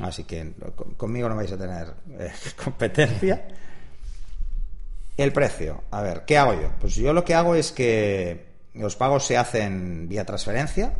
[0.00, 0.52] así que
[0.96, 2.32] conmigo no vais a tener eh,
[2.64, 3.48] competencia.
[5.16, 6.70] El precio, a ver, ¿qué hago yo?
[6.80, 10.94] Pues yo lo que hago es que los pagos se hacen vía transferencia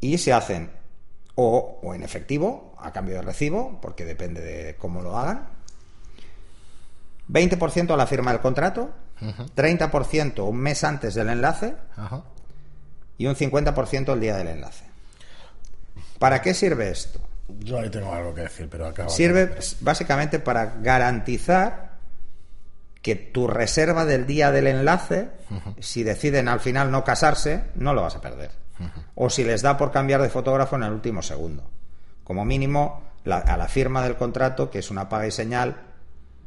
[0.00, 0.70] y se hacen
[1.34, 5.48] o, en efectivo, a cambio de recibo, porque depende de cómo lo hagan.
[7.30, 8.90] 20% a la firma del contrato,
[9.20, 11.76] 30% un mes antes del enlace
[13.16, 14.84] y un 50% el día del enlace.
[16.18, 17.20] ¿Para qué sirve esto?
[17.60, 19.08] Yo ahí tengo algo que decir, pero acaba.
[19.08, 21.89] Sirve básicamente para garantizar
[23.02, 25.30] que tu reserva del día del enlace,
[25.80, 28.50] si deciden al final no casarse, no lo vas a perder.
[29.14, 31.64] O si les da por cambiar de fotógrafo en el último segundo.
[32.24, 35.82] Como mínimo, la- a la firma del contrato, que es una paga y señal,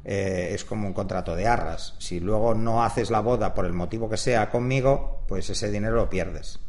[0.05, 1.93] eh, es como un contrato de arras.
[1.99, 5.95] Si luego no haces la boda por el motivo que sea conmigo, pues ese dinero
[5.95, 6.59] lo pierdes,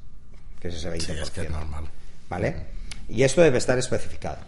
[0.61, 1.01] que es ese 20%.
[1.15, 1.85] Sí, es que es normal.
[2.29, 2.67] ¿Vale?
[3.09, 4.39] Y esto debe estar especificado.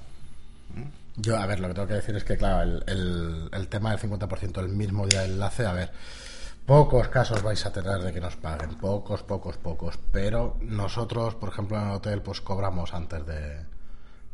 [1.16, 3.90] Yo, a ver, lo que tengo que decir es que, claro, el, el, el tema
[3.94, 5.90] del 50% el mismo día del enlace, a ver,
[6.66, 11.48] pocos casos vais a tener de que nos paguen, pocos, pocos, pocos, pero nosotros, por
[11.50, 13.61] ejemplo, en el hotel, pues cobramos antes de,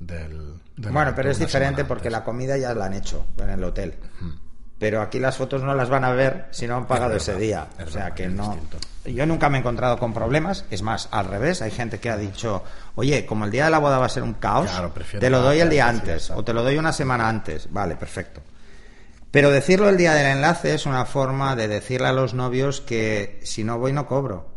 [0.01, 0.55] del...
[0.77, 2.12] del Bueno, pero es diferente porque antes.
[2.21, 3.95] la comida ya la han hecho en el hotel.
[4.79, 7.33] Pero aquí las fotos no las van a ver si no han pagado Es ese
[7.35, 7.66] verdad, día.
[7.79, 8.49] es O sea verdad, que no.
[8.51, 8.79] distinto.
[9.05, 10.64] Yo nunca me he encontrado con problemas.
[10.71, 13.78] Es más, al revés, hay gente que ha dicho, oye, como el día de la
[13.78, 16.52] boda va a ser un caos, Claro, te lo doy el día antes o te
[16.52, 17.72] lo doy una semana antes.
[17.72, 18.40] Vale, perfecto.
[19.31, 23.40] Pero decirlo el día del enlace es una forma de decirle a los novios que
[23.42, 24.52] si no voy no cobro.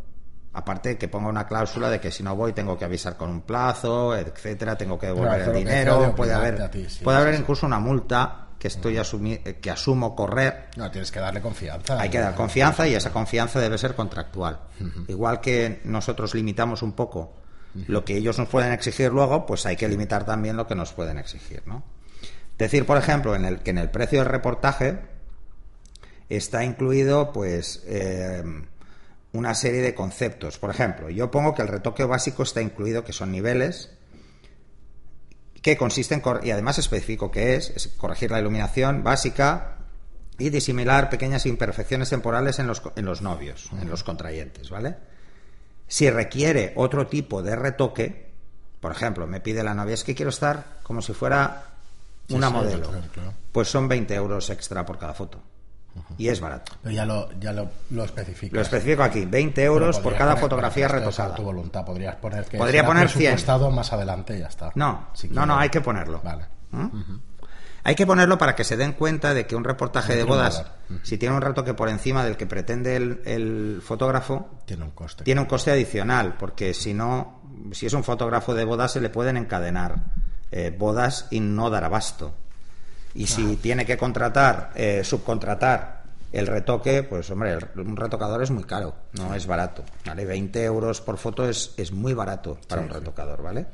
[0.51, 3.29] Aparte de que ponga una cláusula de que si no voy tengo que avisar con
[3.29, 7.03] un plazo, etcétera, tengo que devolver Claro, el dinero, puede haber, obligarte a ti, sí,
[7.03, 7.41] puede sí, haber sí.
[7.41, 10.69] incluso una multa que estoy eh, que asumo correr.
[10.75, 11.99] No, tienes que darle confianza.
[11.99, 14.59] Hay que dar confianza y esa confianza debe ser contractual.
[15.07, 17.44] Igual que nosotros limitamos un poco
[17.87, 20.93] lo que ellos nos pueden exigir luego, pues hay que limitar también lo que nos
[20.93, 21.83] pueden exigir, ¿no?
[22.57, 24.99] Decir, por ejemplo, en el, que en el precio del reportaje
[26.29, 28.43] está incluido, pues, eh,
[29.33, 30.57] una serie de conceptos.
[30.57, 33.91] Por ejemplo, yo pongo que el retoque básico está incluido, que son niveles,
[35.61, 39.77] que consiste en, cor- y además especifico que es, es corregir la iluminación básica
[40.37, 44.95] y disimilar pequeñas imperfecciones temporales en los, en los novios, en los contrayentes, ¿vale?
[45.87, 48.31] Si requiere otro tipo de retoque,
[48.79, 51.63] por ejemplo, me pide la novia, es que quiero estar como si fuera
[52.29, 53.33] una sí, modelo, claro, claro.
[53.51, 55.39] pues son 20 euros extra por cada foto.
[56.17, 56.73] Y es barato.
[56.83, 58.53] Pero ya lo, ya lo, lo especificas.
[58.53, 61.35] Lo especifico aquí, 20 Pero euros por cada poner- fotografía a retocada.
[61.35, 63.17] tu voluntad, podrías poner que Podría poner 100.
[63.17, 64.71] presupuestado más adelante y ya está.
[64.75, 66.19] No, Si no, no, hay que ponerlo.
[66.21, 66.45] Vale.
[66.71, 66.87] ¿Mm?
[67.87, 70.65] Hay que ponerlo para que se den cuenta de que un reportaje de bodas,
[71.03, 75.23] si tiene un retoque por encima del que pretende el, el fotógrafo, Tiene un coste.
[75.23, 79.09] tiene un coste adicional, porque si no, si es un fotógrafo de bodas, se le
[79.09, 79.97] pueden encadenar
[80.51, 82.33] eh, bodas y no dar abasto.
[83.13, 88.51] Y si tiene que contratar, eh, subcontratar el retoque, pues hombre, el- un retocador es
[88.51, 89.83] muy caro, no es barato.
[90.05, 90.25] ¿vale?
[90.25, 93.67] 20 euros por foto es, es muy barato para Sí, un retocador, ¿vale?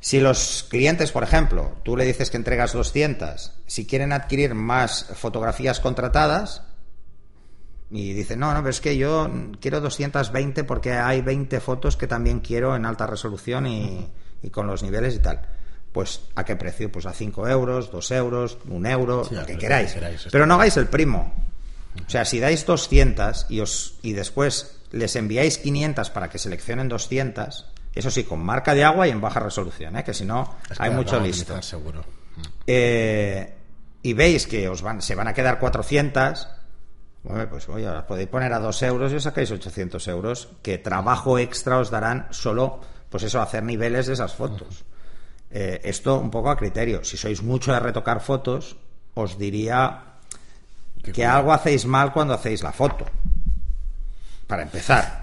[0.00, 5.06] Si los clientes, por ejemplo, tú le dices que entregas 200, si quieren adquirir más
[5.14, 6.62] fotografías contratadas
[7.90, 12.06] y dicen, no, no, pero es que yo quiero 220 porque hay 20 fotos que
[12.06, 14.08] también quiero en alta resolución y,
[14.42, 15.40] y con los niveles y tal.
[15.92, 16.90] Pues, ¿a qué precio?
[16.90, 19.88] Pues a 5 euros, 2 euros, 1 euro, Sí, lo que queráis.
[19.92, 21.34] que queráis, Pero no hagáis el primo.
[22.06, 26.88] O sea, si dais 200 y, os, y después les enviáis 500 para que seleccionen
[26.88, 30.04] 200, eso sí, con marca de agua y en baja resolución, ¿eh?
[30.04, 31.60] que si no Es que hay mucho a listo.
[31.62, 32.04] seguro.
[32.66, 33.54] Eh,
[34.02, 36.48] y veis que os van, se van a quedar 400,
[37.22, 40.78] bueno, pues oye, las podéis poner a 2 euros y os sacáis 800 euros, que
[40.78, 44.84] trabajo extra os darán solo, pues eso, hacer niveles de esas fotos.
[45.50, 47.02] Eh, esto un poco a criterio.
[47.04, 48.76] Si sois mucho de retocar fotos,
[49.14, 50.10] os diría
[51.02, 53.04] Que algo hacéis mal cuando hacéis la foto.
[54.46, 55.19] Para empezar.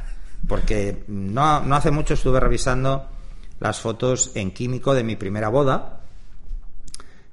[0.47, 3.07] Porque no, no hace mucho estuve revisando
[3.59, 6.01] las fotos en químico de mi primera boda,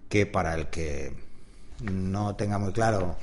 [0.08, 1.14] que para el que
[1.82, 3.16] no tenga muy claro,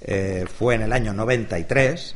[0.00, 2.14] eh, fue en el año 93.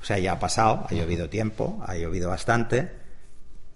[0.00, 2.92] O sea, ya ha pasado, ha llovido tiempo, ha llovido bastante.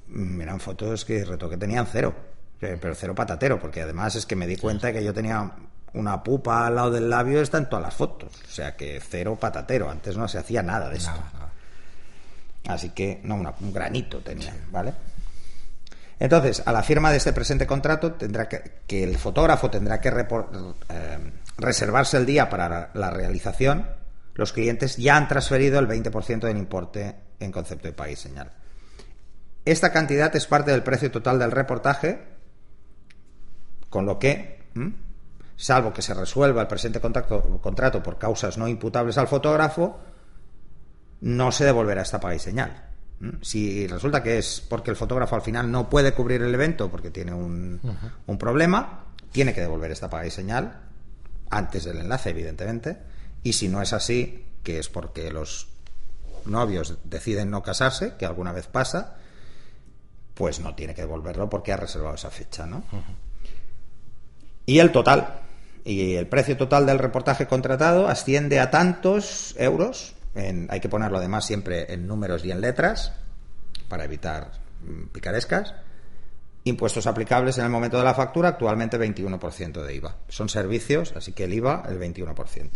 [0.09, 2.15] Mm, Eran fotos que retoque tenían cero,
[2.61, 5.53] eh, pero cero patatero, porque además es que me di cuenta que yo tenía
[5.95, 8.33] una pupa al lado del labio, está en todas las fotos.
[8.45, 11.11] O sea que cero patatero, antes no se hacía nada de esto.
[11.13, 11.46] Nada, nada.
[12.69, 14.93] Así que, no, un granito tenía, ¿vale?
[16.19, 20.09] Entonces, a la firma de este presente contrato tendrá que, que el fotógrafo tendrá que
[20.09, 21.19] eh,
[21.59, 23.87] reservarse el día para la, realización.
[24.35, 28.51] Los clientes ya han transferido el 20% del importe en concepto de país señal.
[29.65, 32.21] Esta cantidad es parte del precio total del reportaje,
[33.91, 34.61] con lo que,
[35.57, 39.99] salvo que se resuelva el presente contrato por causas no imputables al fotógrafo,
[41.21, 42.85] no se devolverá esta paga y señal.
[43.21, 43.43] ¿Mm?
[43.43, 47.11] Si resulta que es porque el fotógrafo al final no puede cubrir el evento porque
[47.11, 47.81] tiene un,
[48.27, 50.81] un problema, tiene que devolver esta paga y señal
[51.51, 52.99] antes del enlace, evidentemente.
[53.43, 55.69] Y si no es así, que es porque los
[56.45, 59.17] novios deciden no casarse, que alguna vez pasa,
[60.35, 62.83] pues no tiene que devolverlo porque ha reservado esa fecha, ¿no?
[64.67, 65.41] Y el total,
[65.85, 71.19] y el precio total del reportaje contratado asciende a tantos euros, en- hay que ponerlo
[71.19, 73.13] además siempre en números y en letras,
[73.89, 75.75] para evitar mm, picarescas,
[76.65, 80.17] Impuestos aplicables en el momento de la factura, actualmente 21% de IVA.
[80.29, 82.71] Son servicios, así que el IVA el 21%.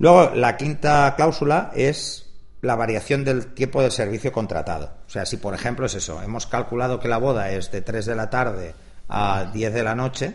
[0.00, 2.28] Luego, la quinta cláusula es
[2.60, 4.94] la variación del tiempo de servicio contratado.
[5.06, 8.06] O sea, si por ejemplo es eso, hemos calculado que la boda es de 3
[8.06, 8.74] de la tarde
[9.08, 10.34] a 10 de la noche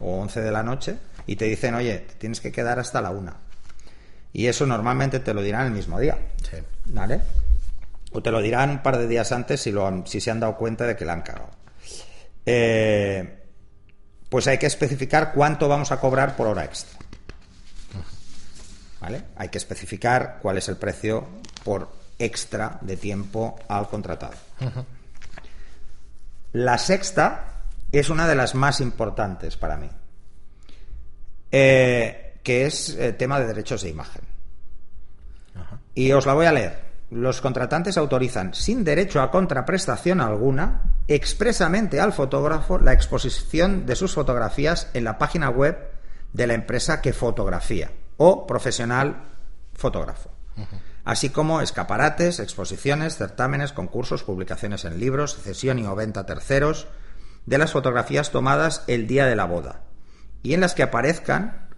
[0.00, 3.32] o 11 de la noche y te dicen, oye, tienes que quedar hasta la 1.
[4.32, 6.18] Y eso normalmente te lo dirán el mismo día.
[6.86, 7.20] ¿Vale?
[8.12, 10.56] O te lo dirán un par de días antes si, lo si se han dado
[10.56, 11.50] cuenta de que la han cagado.
[12.44, 13.42] Eh,
[14.28, 16.98] pues hay que especificar cuánto vamos a cobrar por hora extra.
[19.00, 19.24] ¿Vale?
[19.36, 21.26] Hay que especificar cuál es el precio
[21.64, 24.34] por extra de tiempo al contratado.
[26.52, 29.90] La sexta es una de las más importantes para mí,
[31.50, 34.22] eh, que es eh, tema de derechos de imagen.
[35.94, 36.92] Y os la voy a leer.
[37.10, 44.14] Los contratantes autorizan, sin derecho a contraprestación alguna, expresamente al fotógrafo la exposición de sus
[44.14, 45.76] fotografías en la página web
[46.32, 49.24] de la empresa que fotografía o profesional
[49.74, 50.30] fotógrafo
[51.04, 56.86] así como escaparates, exposiciones, certámenes, concursos, publicaciones en libros, cesión y o venta a terceros
[57.46, 59.82] de las fotografías tomadas el día de la boda
[60.42, 61.68] y en las que aparezcan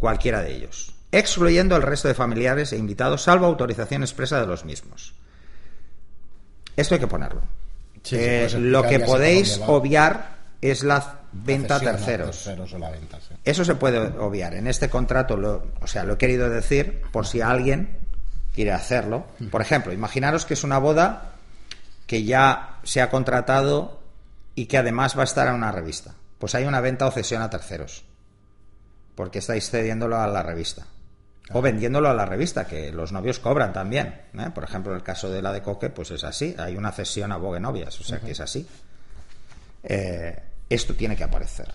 [0.00, 4.64] cualquiera de ellos, excluyendo al resto de familiares e invitados salvo autorización expresa de los
[4.64, 5.14] mismos.
[6.76, 7.42] Esto hay que ponerlo.
[8.10, 12.48] Eh, lo que podéis obviar es la venta a terceros.
[13.44, 14.54] Eso se puede obviar.
[14.54, 17.98] En este contrato, o sea, lo he querido decir por si alguien
[18.54, 19.26] quiere hacerlo.
[19.50, 21.34] Por ejemplo, imaginaros que es una boda
[22.06, 24.00] que ya se ha contratado
[24.54, 26.14] y que además va a estar en una revista.
[26.38, 28.04] Pues hay una venta o cesión a terceros.
[29.20, 30.86] Porque estáis cediéndolo a la revista.
[31.52, 34.22] O vendiéndolo a la revista, que los novios cobran también.
[34.32, 34.48] ¿eh?
[34.54, 36.54] Por ejemplo, en el caso de la de Coque, pues es así.
[36.56, 38.66] Hay una cesión a Bogue Novias, o sea que es así.
[39.82, 41.70] Eh, esto tiene que aparecer.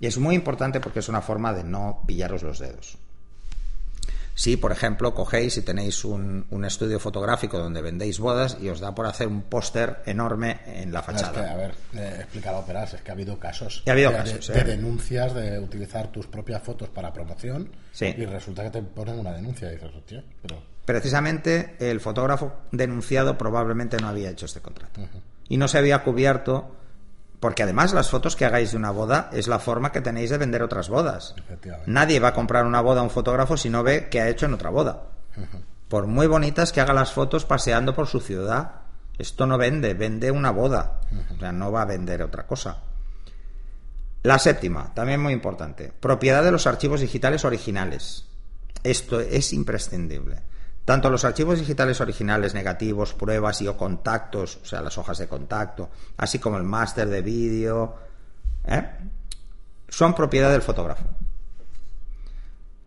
[0.00, 2.98] Y es muy importante porque es una forma de no pillaros los dedos.
[4.40, 8.94] Si, por ejemplo, cogéis y tenéis un, estudio fotográfico donde vendéis bodas y os da
[8.94, 11.52] por hacer un póster enorme en la fachada.
[11.52, 15.34] a ver, eh, explícalo, es que ha habido casos, ha habido de, casos de, denuncias
[15.34, 17.68] de utilizar tus propias fotos para promoción
[18.00, 19.90] y resulta que te ponen una denuncia y dices,
[20.40, 20.62] pero...
[20.86, 25.02] Precisamente el fotógrafo denunciado probablemente no había hecho este contrato
[25.50, 26.79] y no se había cubierto
[27.40, 30.38] porque además las fotos que hagáis de una boda es la forma que tenéis de
[30.38, 31.34] vender otras bodas.
[31.86, 34.46] Nadie va a comprar una boda a un fotógrafo si no ve qué ha hecho
[34.46, 35.04] en otra boda.
[35.88, 38.82] Por muy bonitas que haga las fotos paseando por su ciudad,
[39.18, 41.00] esto no vende, vende una boda.
[41.34, 42.78] O sea, no va a vender otra cosa.
[44.22, 48.26] La séptima, también muy importante, propiedad de los archivos digitales originales.
[48.84, 50.42] Esto es imprescindible.
[50.90, 55.28] Tanto los archivos digitales originales, negativos, pruebas y o contactos, o sea, las hojas de
[55.28, 57.94] contacto, así como el máster de vídeo,
[58.64, 58.88] ¿eh?
[59.88, 61.04] son propiedad del fotógrafo.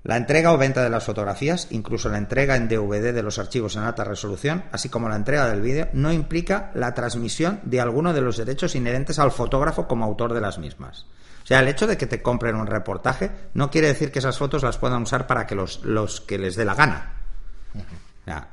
[0.04, 3.78] La entrega o venta de las fotografías, incluso la entrega en DVD de los archivos
[3.78, 8.12] en alta resolución, así como la entrega del vídeo, no implica la transmisión de alguno
[8.12, 11.06] de los derechos inherentes al fotógrafo como autor de las mismas.
[11.42, 14.38] O sea, el hecho de que te compren un reportaje no quiere decir que esas
[14.38, 17.23] fotos las puedan usar para que los, los que les dé la gana.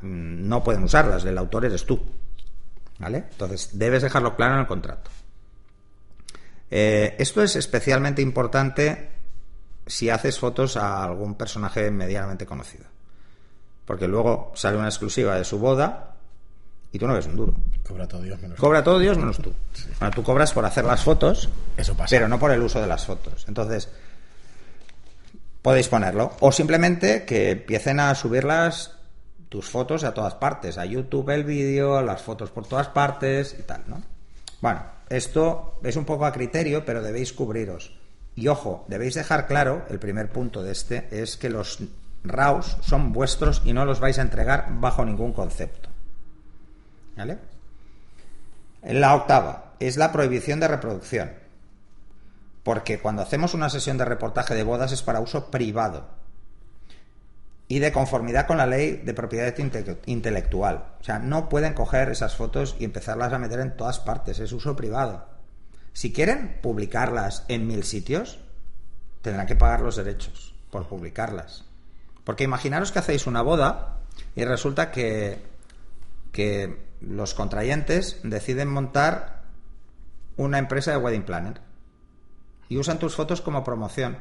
[0.02, 2.00] No pueden usarlas, el autor eres tú.
[2.98, 3.24] ¿Vale?
[3.30, 5.10] Entonces, debes dejarlo claro en el contrato.
[6.70, 9.10] Eh, esto es especialmente importante
[9.86, 12.84] si haces fotos a algún personaje medianamente conocido.
[13.86, 16.14] Porque luego sale una exclusiva de su boda
[16.92, 17.54] y tú no ves un duro.
[17.88, 19.52] Cobra todo Dios menos Cobra todo Dios menos tú.
[19.98, 22.08] Bueno, tú cobras por hacer las fotos, Eso pasa.
[22.10, 23.46] pero no por el uso de las fotos.
[23.48, 23.88] Entonces,
[25.62, 26.36] podéis ponerlo.
[26.40, 28.96] O simplemente que empiecen a subirlas
[29.50, 33.62] tus fotos a todas partes, a YouTube el vídeo, las fotos por todas partes y
[33.62, 34.00] tal, ¿no?
[34.62, 37.92] Bueno, esto es un poco a criterio, pero debéis cubriros.
[38.36, 41.80] Y ojo, debéis dejar claro, el primer punto de este es que los
[42.22, 45.88] RAWs son vuestros y no los vais a entregar bajo ningún concepto.
[47.16, 47.38] ¿Vale?
[48.84, 51.32] La octava es la prohibición de reproducción.
[52.62, 56.19] Porque cuando hacemos una sesión de reportaje de bodas es para uso privado
[57.70, 59.54] y de conformidad con la ley de propiedad
[60.06, 60.86] intelectual.
[61.00, 64.50] O sea, no pueden coger esas fotos y empezarlas a meter en todas partes, es
[64.50, 65.28] uso privado.
[65.92, 68.40] Si quieren publicarlas en mil sitios,
[69.22, 71.64] tendrán que pagar los derechos por publicarlas.
[72.24, 73.98] Porque imaginaros que hacéis una boda
[74.34, 75.40] y resulta que,
[76.32, 79.42] que los contrayentes deciden montar
[80.36, 81.60] una empresa de wedding planner
[82.68, 84.18] y usan tus fotos como promoción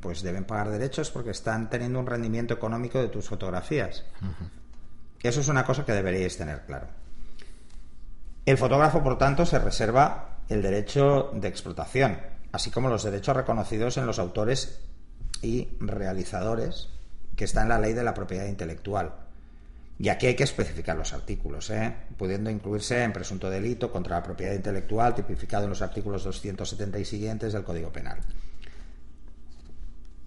[0.00, 4.04] pues deben pagar derechos porque están teniendo un rendimiento económico de tus fotografías.
[5.22, 6.88] Eso es una cosa que deberíais tener claro.
[8.46, 12.18] El fotógrafo, por tanto, se reserva el derecho de explotación,
[12.52, 14.80] así como los derechos reconocidos en los autores
[15.42, 16.88] y realizadores
[17.36, 19.12] que está en la ley de la propiedad intelectual.
[19.98, 21.94] Y aquí hay que especificar los artículos, ¿eh?
[22.16, 27.04] pudiendo incluirse en presunto delito contra la propiedad intelectual tipificado en los artículos 270 y
[27.04, 28.18] siguientes del Código Penal.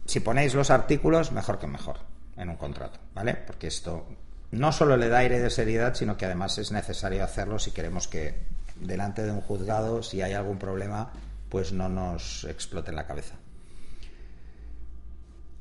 [0.05, 1.97] Si ponéis los artículos, mejor que mejor
[2.37, 3.35] en un contrato, ¿vale?
[3.35, 4.05] Porque esto
[4.51, 8.07] no solo le da aire de seriedad, sino que además es necesario hacerlo si queremos
[8.07, 8.35] que
[8.75, 11.11] delante de un juzgado, si hay algún problema,
[11.49, 13.35] pues no nos explote en la cabeza.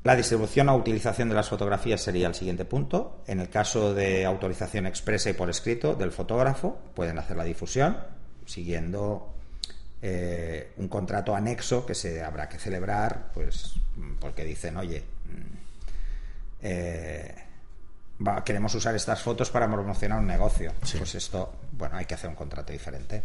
[0.03, 3.23] La distribución o utilización de las fotografías sería el siguiente punto.
[3.25, 7.97] En el caso de autorización expresa y por escrito del fotógrafo, pueden hacer la difusión
[8.45, 9.32] siguiendo
[10.05, 13.75] eh, un contrato anexo que se habrá que celebrar, pues
[14.19, 15.57] porque dicen, oye, mm,
[16.61, 17.35] eh,
[18.43, 20.73] queremos usar estas fotos para promocionar un negocio.
[20.97, 23.23] Pues esto, bueno, hay que hacer un contrato diferente.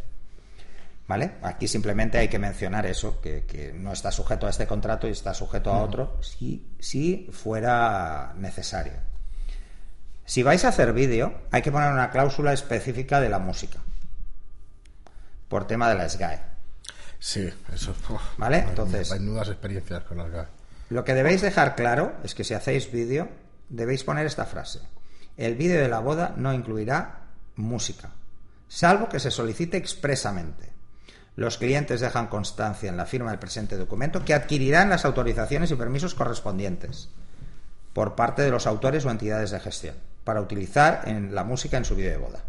[1.09, 1.33] ¿Vale?
[1.43, 5.35] Aquí simplemente hay que mencionar eso, que, no está sujeto a este contrato y está
[5.35, 8.93] sujeto a otro, si, si fuera necesario.
[10.27, 13.81] Si vais a hacer vídeo, hay que poner una cláusula específica de la música,
[15.49, 16.58] por tema de la SGAE.
[17.19, 17.95] Sí, eso.
[18.37, 18.59] ¿Vale?
[18.69, 19.11] Entonces.
[19.13, 20.47] Hay nudas experiencias con la SGAE.
[20.91, 23.29] Lo que debéis dejar claro es que si hacéis vídeo,
[23.69, 24.81] debéis poner esta frase.
[25.37, 28.11] El vídeo de la boda no incluirá música,
[28.69, 30.73] salvo que se solicite expresamente.
[31.37, 35.77] Los clientes dejan constancia en la firma del presente documento que adquirirán las autorizaciones y
[35.77, 37.11] permisos correspondientes
[37.93, 39.95] por parte de los autores o entidades de gestión
[40.25, 42.43] para utilizar en la música en su vídeo de boda.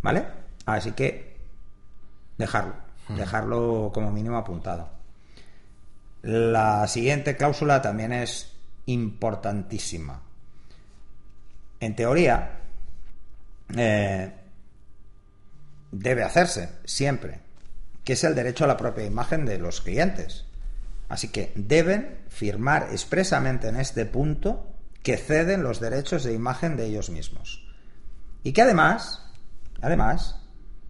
[0.00, 0.24] ¿Vale?
[0.64, 1.36] Así que
[2.38, 2.74] dejarlo,
[3.08, 4.88] dejarlo como mínimo apuntado.
[6.22, 8.52] La siguiente cláusula también es
[8.86, 10.22] importantísima.
[11.78, 12.60] En teoría,
[13.76, 14.32] eh,
[15.92, 17.40] debe hacerse siempre
[18.06, 20.44] que es el derecho a la propia imagen de los clientes.
[21.08, 24.64] Así que deben firmar expresamente en este punto
[25.02, 27.66] que ceden los derechos de imagen de ellos mismos.
[28.44, 29.26] Y que además,
[29.82, 30.40] además,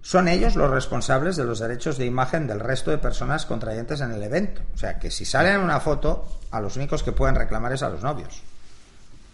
[0.07, 4.12] son ellos los responsables de los derechos de imagen del resto de personas contrayentes en
[4.12, 4.62] el evento.
[4.72, 7.82] O sea, que si salen en una foto, a los únicos que pueden reclamar es
[7.82, 8.40] a los novios.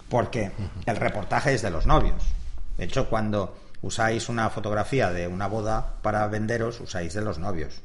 [0.08, 0.50] Porque
[0.86, 2.22] el reportaje es de los novios.
[2.78, 7.82] De hecho, cuando usáis una fotografía de una boda para venderos, usáis de los novios.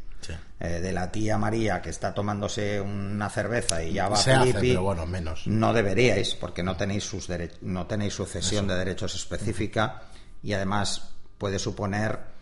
[0.58, 4.54] Eh, de la tía María que está tomándose una cerveza y ya va Se hace,
[4.54, 5.46] pero bueno, menos.
[5.46, 7.28] No deberíais, porque no tenéis sus
[7.62, 10.04] no tenéis sucesión de derechos específica
[10.42, 12.37] y además puede suponer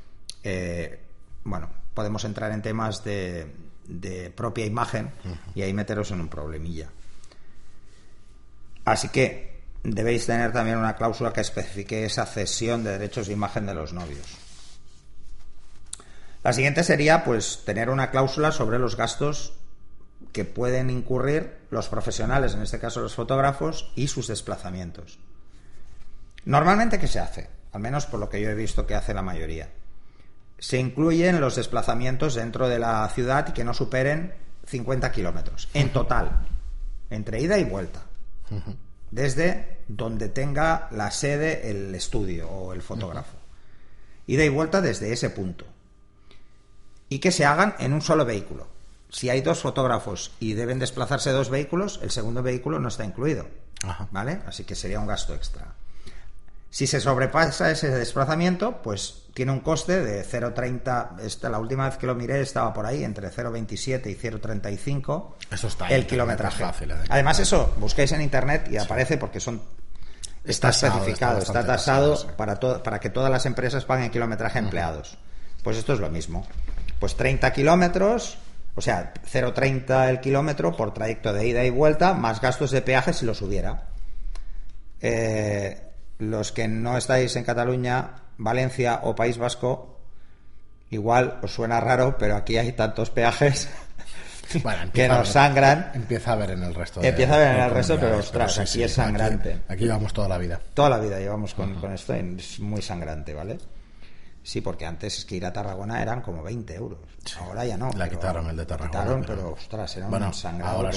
[0.46, 1.00] eh,
[1.44, 3.52] bueno, podemos entrar en temas de,
[3.88, 5.12] de propia imagen
[5.54, 6.90] y ahí meteros en un problemilla.
[8.86, 13.66] Así que debéis tener también una cláusula que especifique esa cesión de derechos de imagen
[13.66, 14.38] de los novios.
[16.44, 19.54] La siguiente sería, pues, tener una cláusula sobre los gastos
[20.32, 25.18] que pueden incurrir los profesionales, en este caso los fotógrafos, y sus desplazamientos.
[26.46, 27.50] Normalmente, ¿qué se hace?
[27.72, 29.70] Al menos por lo que yo he visto que hace la mayoría.
[30.58, 34.34] Se incluyen los desplazamientos dentro de la ciudad que no superen
[34.66, 36.48] 50 kilómetros, en total,
[37.10, 38.04] entre ida y vuelta
[39.16, 43.38] desde donde tenga la sede el estudio o el fotógrafo.
[44.28, 45.66] Ida y vuelta desde ese punto.
[47.08, 48.68] Y que se hagan en un solo vehículo.
[49.10, 53.48] Si hay dos fotógrafos y deben desplazarse dos vehículos, el segundo vehículo no está incluido.
[54.12, 54.42] ¿Vale?
[54.48, 55.76] Así que sería un gasto extra.
[56.70, 61.20] Si se sobrepasa ese desplazamiento, pues tiene un coste de 0,30.
[61.20, 65.34] Esta, la última vez que lo miré estaba por ahí, entre 0,27 y 0,35.
[65.52, 66.64] Eso está El kilometraje.
[67.10, 69.62] Además, eso busquéis en internet y aparece porque son.
[70.46, 75.18] Está, especificado, está, tasado para, para que todas las empresas paguen kilometraje empleados.
[75.64, 76.48] Pues esto es lo mismo.
[77.00, 78.38] Pues 30 kilómetros,
[78.76, 83.12] o sea, 0,30 el kilómetro por trayecto de ida y vuelta, más gastos de peaje
[83.12, 83.90] si los hubiera.
[85.02, 85.82] Eh,
[86.20, 90.00] los que no estáis en Cataluña, Valencia o País Vasco,
[90.90, 93.70] igual os suena raro, pero aquí hay tantos peajes
[94.94, 95.92] que nos sangran.
[95.94, 97.02] Empieza a ver en el resto.
[97.02, 99.62] empieza a ver en el resto, pero ostras, aquí es sangrante.
[99.68, 100.60] Aquí, llevamos toda la vida.
[100.74, 103.58] Toda la vida llevamos con, esto, es muy sangrante, ¿vale?
[104.44, 107.00] Sí, porque antes es que ir a Tarragona eran como 20 euros.
[107.40, 107.90] Ahora ya no.
[107.98, 108.92] La quitaron el de Tarragona.
[109.02, 110.92] Quitaron, pero, ostras, era un sangrado ahora,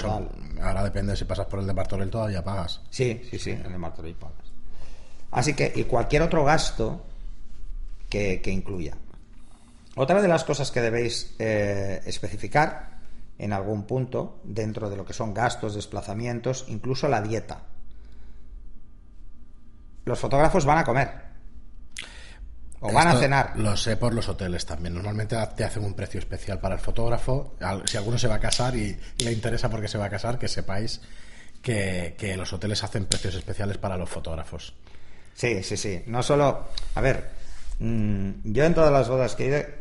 [0.63, 2.83] ahora depende si pasas por el de Martorell todavía pagas.
[2.91, 4.53] Sí, sí, sí, el de Martorell pagas.
[5.31, 7.07] Así que, y cualquier otro gasto
[8.09, 8.97] que, incluya.
[9.97, 12.99] Otra de las cosas que debéis eh, especificar
[13.39, 17.63] en algún punto, dentro de lo que son gastos, desplazamientos, incluso la dieta.
[20.05, 21.29] Los fotógrafos van a comer.
[22.81, 23.53] O van a cenar.
[23.57, 24.95] Lo sé por los hoteles también.
[24.95, 27.57] Normalmente te hacen un precio especial para el fotógrafo.
[27.87, 30.39] Si alguno se va a casar y, y le interesa porque se va a casar,
[30.39, 31.01] que sepáis
[31.61, 34.75] que, que los hoteles hacen precios especiales para los fotógrafos.
[35.35, 36.03] Sí, sí, sí.
[36.07, 36.69] No solo.
[36.95, 37.31] A ver,
[37.79, 39.79] mm, yo en todas las bodas que he ido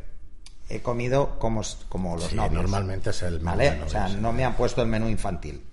[0.69, 2.53] he comido como, como los Sí, novios.
[2.53, 3.81] normalmente es el menú ¿Vale?
[3.83, 5.63] O sea, no me han puesto el menú infantil.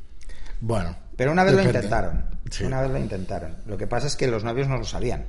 [0.61, 0.95] Bueno.
[1.17, 2.27] Pero una vez lo intentaron.
[2.51, 2.65] Sí.
[2.65, 3.57] Una vez lo intentaron.
[3.67, 5.25] Lo que pasa es que los novios no lo sabían.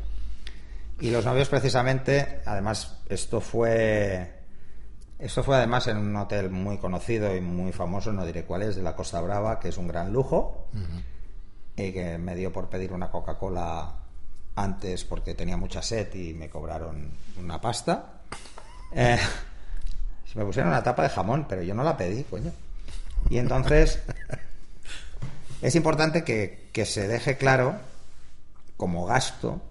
[1.00, 4.34] Y los novios precisamente, además, esto fue
[5.18, 8.76] esto fue además en un hotel muy conocido y muy famoso, no diré cuál es,
[8.76, 10.68] de la Costa Brava, que es un gran lujo.
[11.76, 13.94] Y que me dio por pedir una Coca-Cola
[14.56, 18.12] antes porque tenía mucha sed y me cobraron una pasta.
[18.98, 19.18] Eh,
[20.36, 22.52] me pusieron una tapa de jamón, pero yo no la pedí, coño.
[23.30, 24.00] Y entonces
[25.62, 27.76] es importante que, que se deje claro,
[28.78, 29.62] como gasto,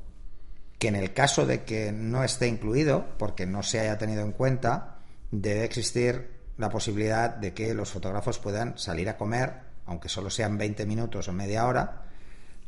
[0.78, 4.32] que en el caso de que no esté incluido, porque no se haya tenido en
[4.32, 4.96] cuenta,
[5.30, 9.52] debe existir la posibilidad de que los fotógrafos puedan salir a comer,
[9.86, 12.03] aunque solo sean 20 minutos o media hora,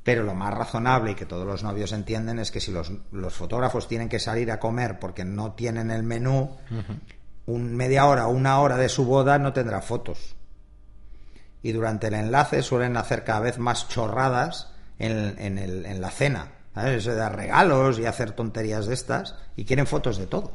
[0.07, 3.35] pero lo más razonable y que todos los novios entienden es que si los, los
[3.35, 6.57] fotógrafos tienen que salir a comer porque no tienen el menú,
[7.47, 10.37] un media hora o una hora de su boda no tendrá fotos.
[11.63, 16.11] Y durante el enlace suelen hacer cada vez más chorradas en, en el- en la
[16.11, 16.53] cena.
[16.77, 19.35] de dar regalos y hacer tonterías de estas.
[19.57, 20.53] Y quieren fotos de todo.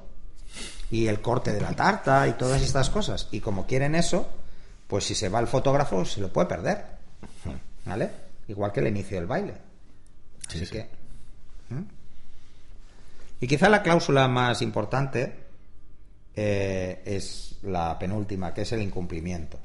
[0.92, 3.28] Y el corte de la tarta y todas estas cosas.
[3.32, 4.30] Y como quieren eso,
[4.88, 6.86] pues si se va el fotógrafo se lo puede perder.
[7.86, 8.31] ¿Vale?
[8.52, 9.54] Igual que el inicio del baile.
[10.46, 10.72] Así Sí, sí.
[10.74, 10.90] que.
[13.40, 15.34] Y quizá la cláusula más importante
[16.36, 19.58] eh, es la penúltima, que es el incumplimiento.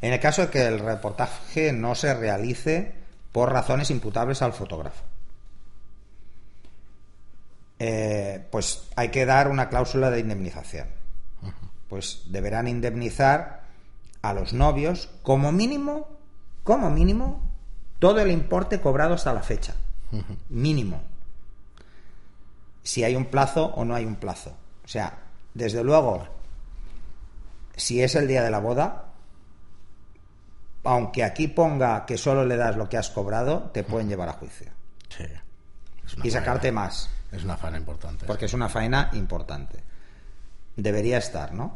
[0.00, 2.92] En el caso de que el reportaje no se realice
[3.30, 5.04] por razones imputables al fotógrafo,
[7.78, 10.88] eh, pues hay que dar una cláusula de indemnización.
[11.88, 13.62] Pues deberán indemnizar
[14.22, 16.15] a los novios como mínimo,
[16.66, 17.40] como mínimo,
[17.98, 19.74] todo el importe cobrado hasta la fecha.
[20.50, 21.00] Mínimo.
[22.82, 24.50] Si hay un plazo o no hay un plazo.
[24.84, 25.18] O sea,
[25.54, 26.26] desde luego,
[27.76, 29.04] si es el día de la boda,
[30.84, 34.32] aunque aquí ponga que solo le das lo que has cobrado, te pueden llevar a
[34.34, 34.70] juicio.
[35.08, 35.24] Sí.
[36.22, 38.26] Y sacarte faena- más, Es una faena importante.
[38.26, 39.82] porque es una faena importante.
[40.76, 41.74] Debería estar, ¿no?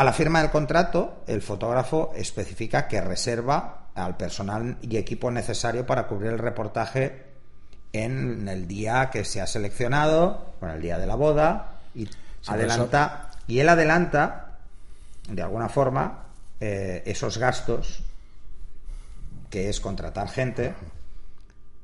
[0.00, 5.84] A la firma del contrato, el fotógrafo especifica que reserva al personal y equipo necesario
[5.84, 7.26] para cubrir el reportaje
[7.92, 12.08] en el día que se ha seleccionado, bueno, el día de la boda, y
[12.46, 14.56] adelanta, y él adelanta,
[15.28, 16.28] de alguna forma,
[16.60, 18.02] eh, esos gastos,
[19.50, 20.72] que es contratar gente,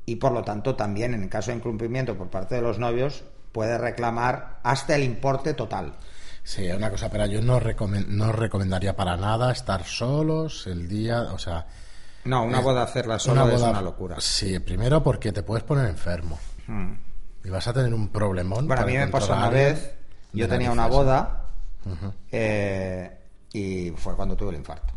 [0.07, 3.25] y por lo tanto también en el caso de incumplimiento por parte de los novios
[3.53, 5.93] puede reclamar hasta el importe total.
[6.47, 11.23] Sí, una cosa, pero yo no, recomen- no recomendaría para nada estar solos el día,
[11.33, 11.67] o sea...
[12.25, 14.17] No, una eh, boda hacerla solo es boda- una locura.
[14.21, 16.39] Sí, primero porque te puedes poner enfermo.
[17.45, 18.69] Y vas a tener un problemón.
[18.69, 19.93] Bueno, a para mí me pasó una vez,
[20.33, 21.47] yo tenía una boda
[22.31, 23.19] eh,
[23.53, 24.95] y fue cuando tuve el infarto.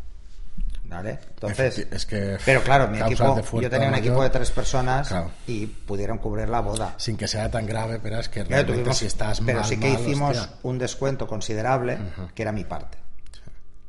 [0.89, 1.19] ¿Vale?
[1.35, 5.07] Entonces, es que, pero claro, mi equipo, yo tenía un mayor, equipo de tres personas
[5.09, 5.29] Claro.
[5.45, 6.95] y pudieron cubrir la boda.
[6.97, 9.67] Sin que sea tan grave, pero es que Claro, realmente tuvimos- si estás pero mal,
[9.69, 10.55] sí que mal, hicimos hostia.
[10.63, 11.99] un descuento considerable,
[12.33, 12.97] que era mi parte.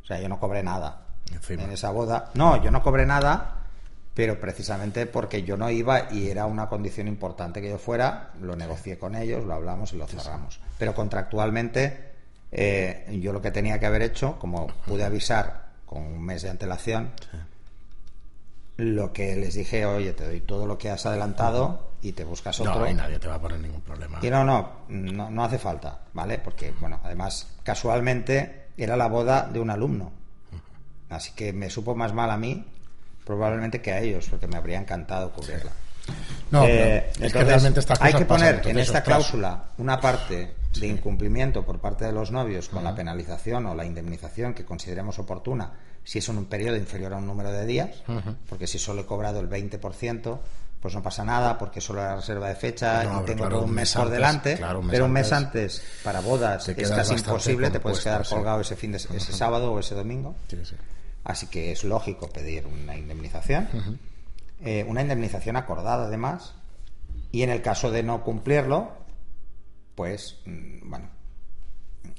[0.03, 1.62] O sea, yo no cobré nada Encima.
[1.62, 2.30] en esa boda.
[2.34, 3.62] No, yo no cobré nada,
[4.12, 8.57] pero precisamente porque yo no iba y era una condición importante que yo fuera, lo
[8.57, 10.61] negocié con ellos, lo hablamos y lo cerramos.
[10.78, 12.11] Pero contractualmente,
[12.53, 16.51] eh, yo lo que tenía que haber hecho, como pude avisar con un mes de
[16.51, 17.11] antelación,
[18.76, 22.61] lo que les dije, oye, te doy todo lo que has adelantado y te buscas
[22.61, 22.78] otro.
[22.78, 24.20] No, y nadie te va a poner ningún problema.
[24.22, 26.38] Y no, no, no, no hace falta, ¿vale?
[26.38, 30.12] Porque, bueno, además, casualmente era la boda de un alumno.
[31.09, 32.64] Así que me supo más mal a mí,
[33.24, 35.72] probablemente que a ellos, porque me habría encantado cubrirla.
[36.53, 40.55] No, pero Eh, es que realmente estas hay que poner en esta cláusula una parte
[40.78, 45.18] de incumplimiento por parte de los novios con la penalización o la indemnización que consideremos
[45.18, 45.72] oportuna
[46.04, 48.02] si es en un periodo inferior a un número de días,
[48.48, 50.38] porque si solo he cobrado el 20%,
[50.80, 53.66] pues no pasa nada porque solo la reserva de fecha No, y tengo claro, todo
[53.66, 56.68] un mes, por antes, delante, claro, un mes pero un mes antes antes para bodas
[56.68, 58.34] es casi imposible, te puedes quedar sí.
[58.34, 60.34] colgado ese fin de ese sábado o ese domingo.
[60.48, 60.76] Sí, sí.
[61.24, 63.68] Así que es lógico pedir una indemnización.
[64.62, 66.54] Eh, una indemnización acordada, además.
[67.30, 68.90] Y en el caso de no cumplirlo,
[69.95, 71.11] pues, mm, bueno,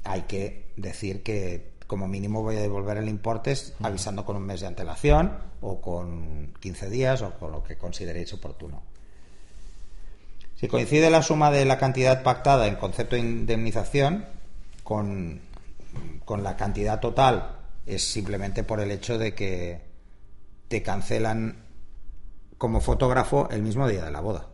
[0.04, 4.60] hay que decir que como mínimo voy a devolver el importe avisando con un mes
[4.60, 8.82] de antelación o con 15 días o con lo que consideréis oportuno.
[10.56, 14.24] Si coincide la suma de la cantidad pactada en concepto de indemnización
[14.84, 15.40] con,
[16.24, 19.82] con la cantidad total, es simplemente por el hecho de que
[20.68, 21.64] te cancelan
[22.58, 24.46] como fotógrafo el mismo día de la boda.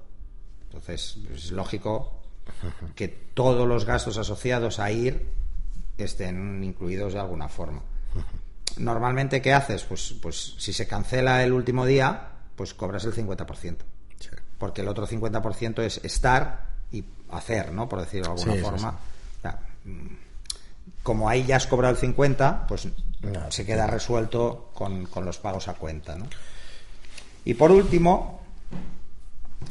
[0.65, 2.18] Entonces, es lógico
[2.95, 5.29] que todos los gastos asociados a ir
[5.97, 7.83] estén incluidos de alguna forma.
[8.77, 9.85] Normalmente, ¿qué haces?
[9.85, 13.77] Pues, pues si se cancela el último día, pues cobras el 50%.
[14.59, 17.89] Porque el otro 50% es estar y hacer, ¿no?
[17.89, 18.99] Por decirlo de alguna forma.
[19.85, 20.17] Mm,
[21.03, 22.89] como ahí ya has cobrado el 50, pues
[23.51, 26.27] se queda resuelto con, con los pagos a cuenta, ¿no?
[27.45, 28.43] Y por último,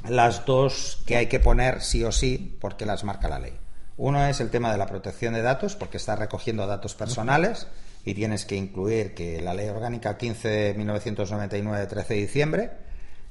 [0.07, 3.53] las dos que hay que poner sí o sí porque las marca la ley.
[3.97, 7.67] Uno es el tema de la protección de datos, porque está recogiendo datos personales
[8.05, 12.71] y tienes que incluir que la Ley Orgánica 15 de 1999 de 13 de diciembre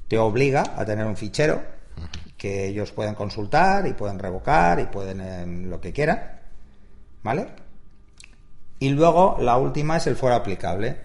[0.09, 1.63] te obliga a tener un fichero
[2.37, 6.39] que ellos pueden consultar y pueden revocar y pueden em, lo que quieran.
[7.23, 7.47] ¿Vale?
[8.79, 10.97] Y luego la última es el fuero aplicable.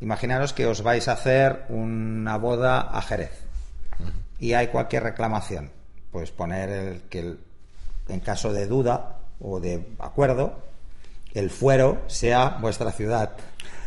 [0.00, 3.51] Imaginaros que os vais a hacer una boda a Jerez
[4.42, 5.70] y hay cualquier reclamación.
[6.10, 7.36] Pues poner el, que
[8.08, 10.58] en caso de duda o de acuerdo,
[11.32, 13.30] el fuero sea vuestra ciudad.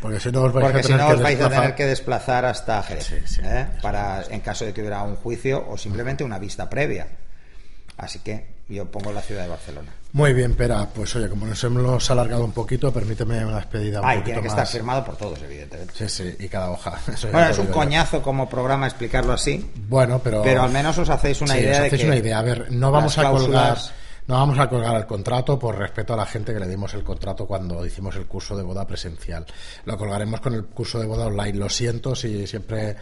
[0.02, 2.82] Porque si no os vais, a, tener no que vais a tener que desplazar hasta
[2.84, 3.40] Jerez.
[3.44, 3.68] ¿eh?
[3.82, 7.06] Para, en caso de que hubiera un juicio o simplemente una vista previa.
[7.98, 9.92] Así que yo pongo la ciudad de Barcelona.
[10.14, 10.88] Muy bien, Pera.
[10.94, 14.48] Pues oye, como nos hemos alargado un poquito, permíteme una despedida un ah, tiene que
[14.48, 15.94] estar firmado por todos, evidentemente.
[15.96, 16.98] Sí, sí, y cada hoja.
[17.32, 19.70] bueno, es un coñazo como programa explicarlo así.
[19.88, 20.42] Bueno, pero...
[20.42, 22.40] Pero al menos os hacéis una idea os hacéis de una idea.
[22.40, 23.78] A ver, no vamos a colgar...
[24.28, 27.04] No vamos a colgar el contrato por respeto a la gente que le dimos el
[27.04, 29.46] contrato cuando hicimos el curso de boda presencial.
[29.86, 31.54] Lo colgaremos con el curso de boda online.
[31.54, 32.96] Lo siento si siempre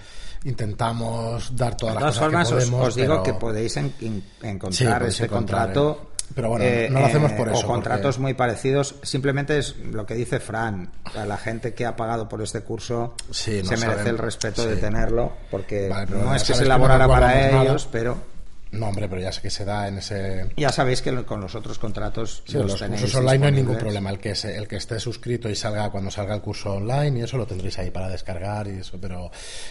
[0.44, 2.88] intentamos dar todas las cosas que podemos.
[2.90, 6.10] Os, digo que podéis encontrar ese contrato.
[6.36, 7.66] Pero bueno, no lo hacemos por eh, eso.
[7.66, 8.96] O contratos muy parecidos.
[9.04, 10.92] Simplemente es lo que dice Fran.
[11.16, 15.34] A la gente que ha pagado por este curso se merece el respeto de tenerlo.
[15.52, 18.33] Porque no es que se elaborara para ellos, pero
[18.74, 20.50] no, hombre, pero ya sé que se da en ese.
[20.58, 22.42] Ya sabéis que con los otros contratos.
[22.46, 24.10] Sí, los, cursos online no hay ningún problema.
[24.10, 27.38] El que, el que esté suscrito y salga cuando salga el curso online y eso
[27.38, 29.30] lo tendréis ahí para descargar y eso, pero,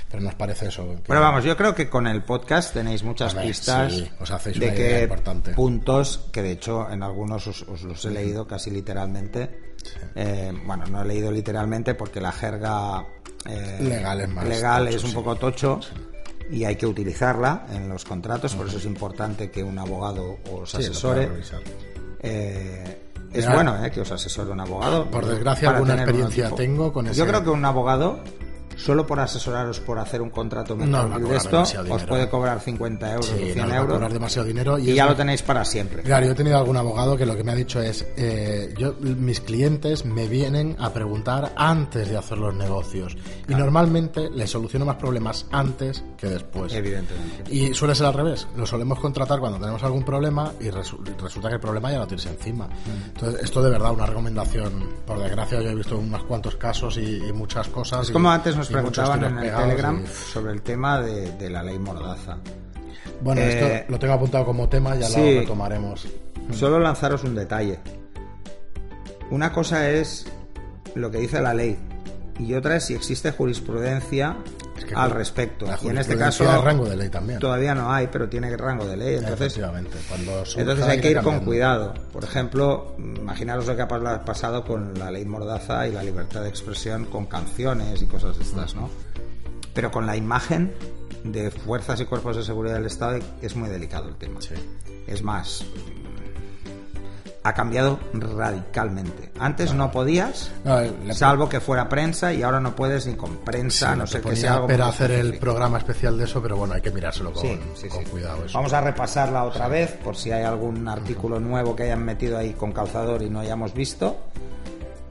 [0.08, 0.94] pero nos parece eso.
[1.04, 5.02] Pero vamos, yo creo que con el podcast tenéis muchas pistas os hacéis de que
[5.02, 5.52] importante.
[5.52, 9.72] puntos que de hecho en algunos os, los he leído casi literalmente.
[10.14, 13.04] Eh, bueno, no he leído literalmente porque la jerga
[13.46, 15.80] eh, legal es, más legal es un poco tocho
[16.50, 20.74] y hay que utilizarla en los contratos, por eso es importante que un abogado os
[20.74, 21.30] asesore.
[22.20, 22.98] Eh,
[23.32, 25.10] es bueno eh, que os asesore un abogado.
[25.10, 27.16] Por desgracia, alguna experiencia tengo con ese.
[27.16, 28.20] Yo creo que un abogado
[28.84, 33.36] solo por asesoraros por hacer un contrato de esto os puede cobrar 50 euros o
[33.36, 36.02] 100 euros demasiado dinero y, ya lo tenéis para siempre.
[36.02, 38.94] Claro yo he tenido algún abogado que lo que me ha dicho es eh, yo
[39.00, 43.16] mis clientes me vienen a preguntar antes de hacer los negocios
[43.48, 46.72] y normalmente les soluciono más problemas antes que después.
[46.74, 47.54] Evidentemente.
[47.54, 51.54] Y suele ser al revés lo solemos contratar cuando tenemos algún problema y resulta que
[51.54, 52.66] el problema ya lo tienes encima.
[52.66, 53.08] Mm.
[53.14, 57.22] entonces esto de verdad una recomendación por desgracia yo he visto unos cuantos casos y,
[57.32, 61.62] muchas cosas es como antes nos preguntaban en el Telegram sobre el tema de, la
[61.62, 62.38] ley Mordaza.
[63.20, 66.08] Bueno, esto eh, lo tengo apuntado como tema, ya lo retomaremos.
[66.52, 67.78] Solo lanzaros un detalle.
[69.30, 70.26] Una cosa es
[70.94, 71.78] lo que dice la ley
[72.38, 74.36] y otra es si existe jurisprudencia
[74.94, 75.66] al respecto.
[75.82, 77.38] y en este caso rango de ley también.
[77.38, 79.16] todavía no hay, pero tiene rango de ley.
[79.16, 79.58] Entonces,
[80.56, 81.94] entonces hay que ir con cuidado.
[82.12, 86.48] Por ejemplo, imaginaros lo que ha pasado con la ley Mordaza y la libertad de
[86.48, 88.90] expresión con canciones y cosas de estas, ¿no?
[89.74, 90.72] Pero con la imagen
[91.24, 94.40] de fuerzas y cuerpos de seguridad del Estado es muy delicado el tema.
[95.06, 95.64] Es más,
[97.44, 99.32] ha cambiado radicalmente.
[99.38, 100.52] Antes no podías,
[101.10, 104.64] salvo que fuera prensa, y ahora no puedes ni con prensa, no, sé qué sea.
[104.66, 107.42] Pero hacer el programa especial de eso, pero bueno, hay que mirárselo con,
[108.10, 108.44] cuidado.
[108.52, 112.52] Vamos a repasarla otra vez, por si hay algún artículo nuevo que hayan metido ahí
[112.52, 114.16] con calzador y no hayamos visto.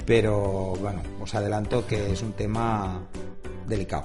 [0.05, 2.99] Pero bueno, os adelanto que es un tema
[3.67, 4.03] delicado.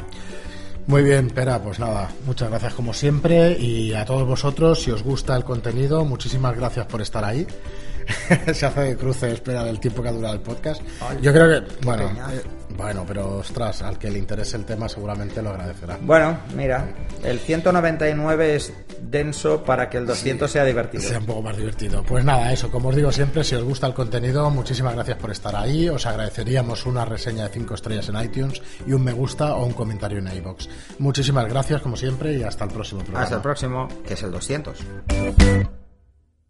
[0.87, 5.03] Muy bien, Pera, pues nada, muchas gracias como siempre y a todos vosotros, si os
[5.03, 7.45] gusta el contenido, muchísimas gracias por estar ahí.
[8.53, 10.83] se hace de cruce espera del tiempo que ha durado el podcast.
[11.21, 12.43] Yo creo que, bueno, eh,
[12.77, 15.99] Bueno, pero ostras, al que le interese el tema seguramente lo agradecerá.
[16.01, 16.87] Bueno, mira,
[17.25, 21.03] el 199 es denso para que el 200 sea divertido.
[21.03, 22.03] Sea un poco más divertido.
[22.03, 25.31] Pues nada, eso, como os digo siempre, si os gusta el contenido, muchísimas gracias por
[25.31, 25.89] estar ahí.
[25.89, 29.73] Os agradeceríamos una reseña de 5 estrellas en iTunes y un me gusta o un
[29.73, 30.69] comentario en iBox.
[30.99, 33.25] Muchísimas gracias, como siempre, y hasta el próximo programa.
[33.25, 35.86] Hasta el próximo, que es el 200.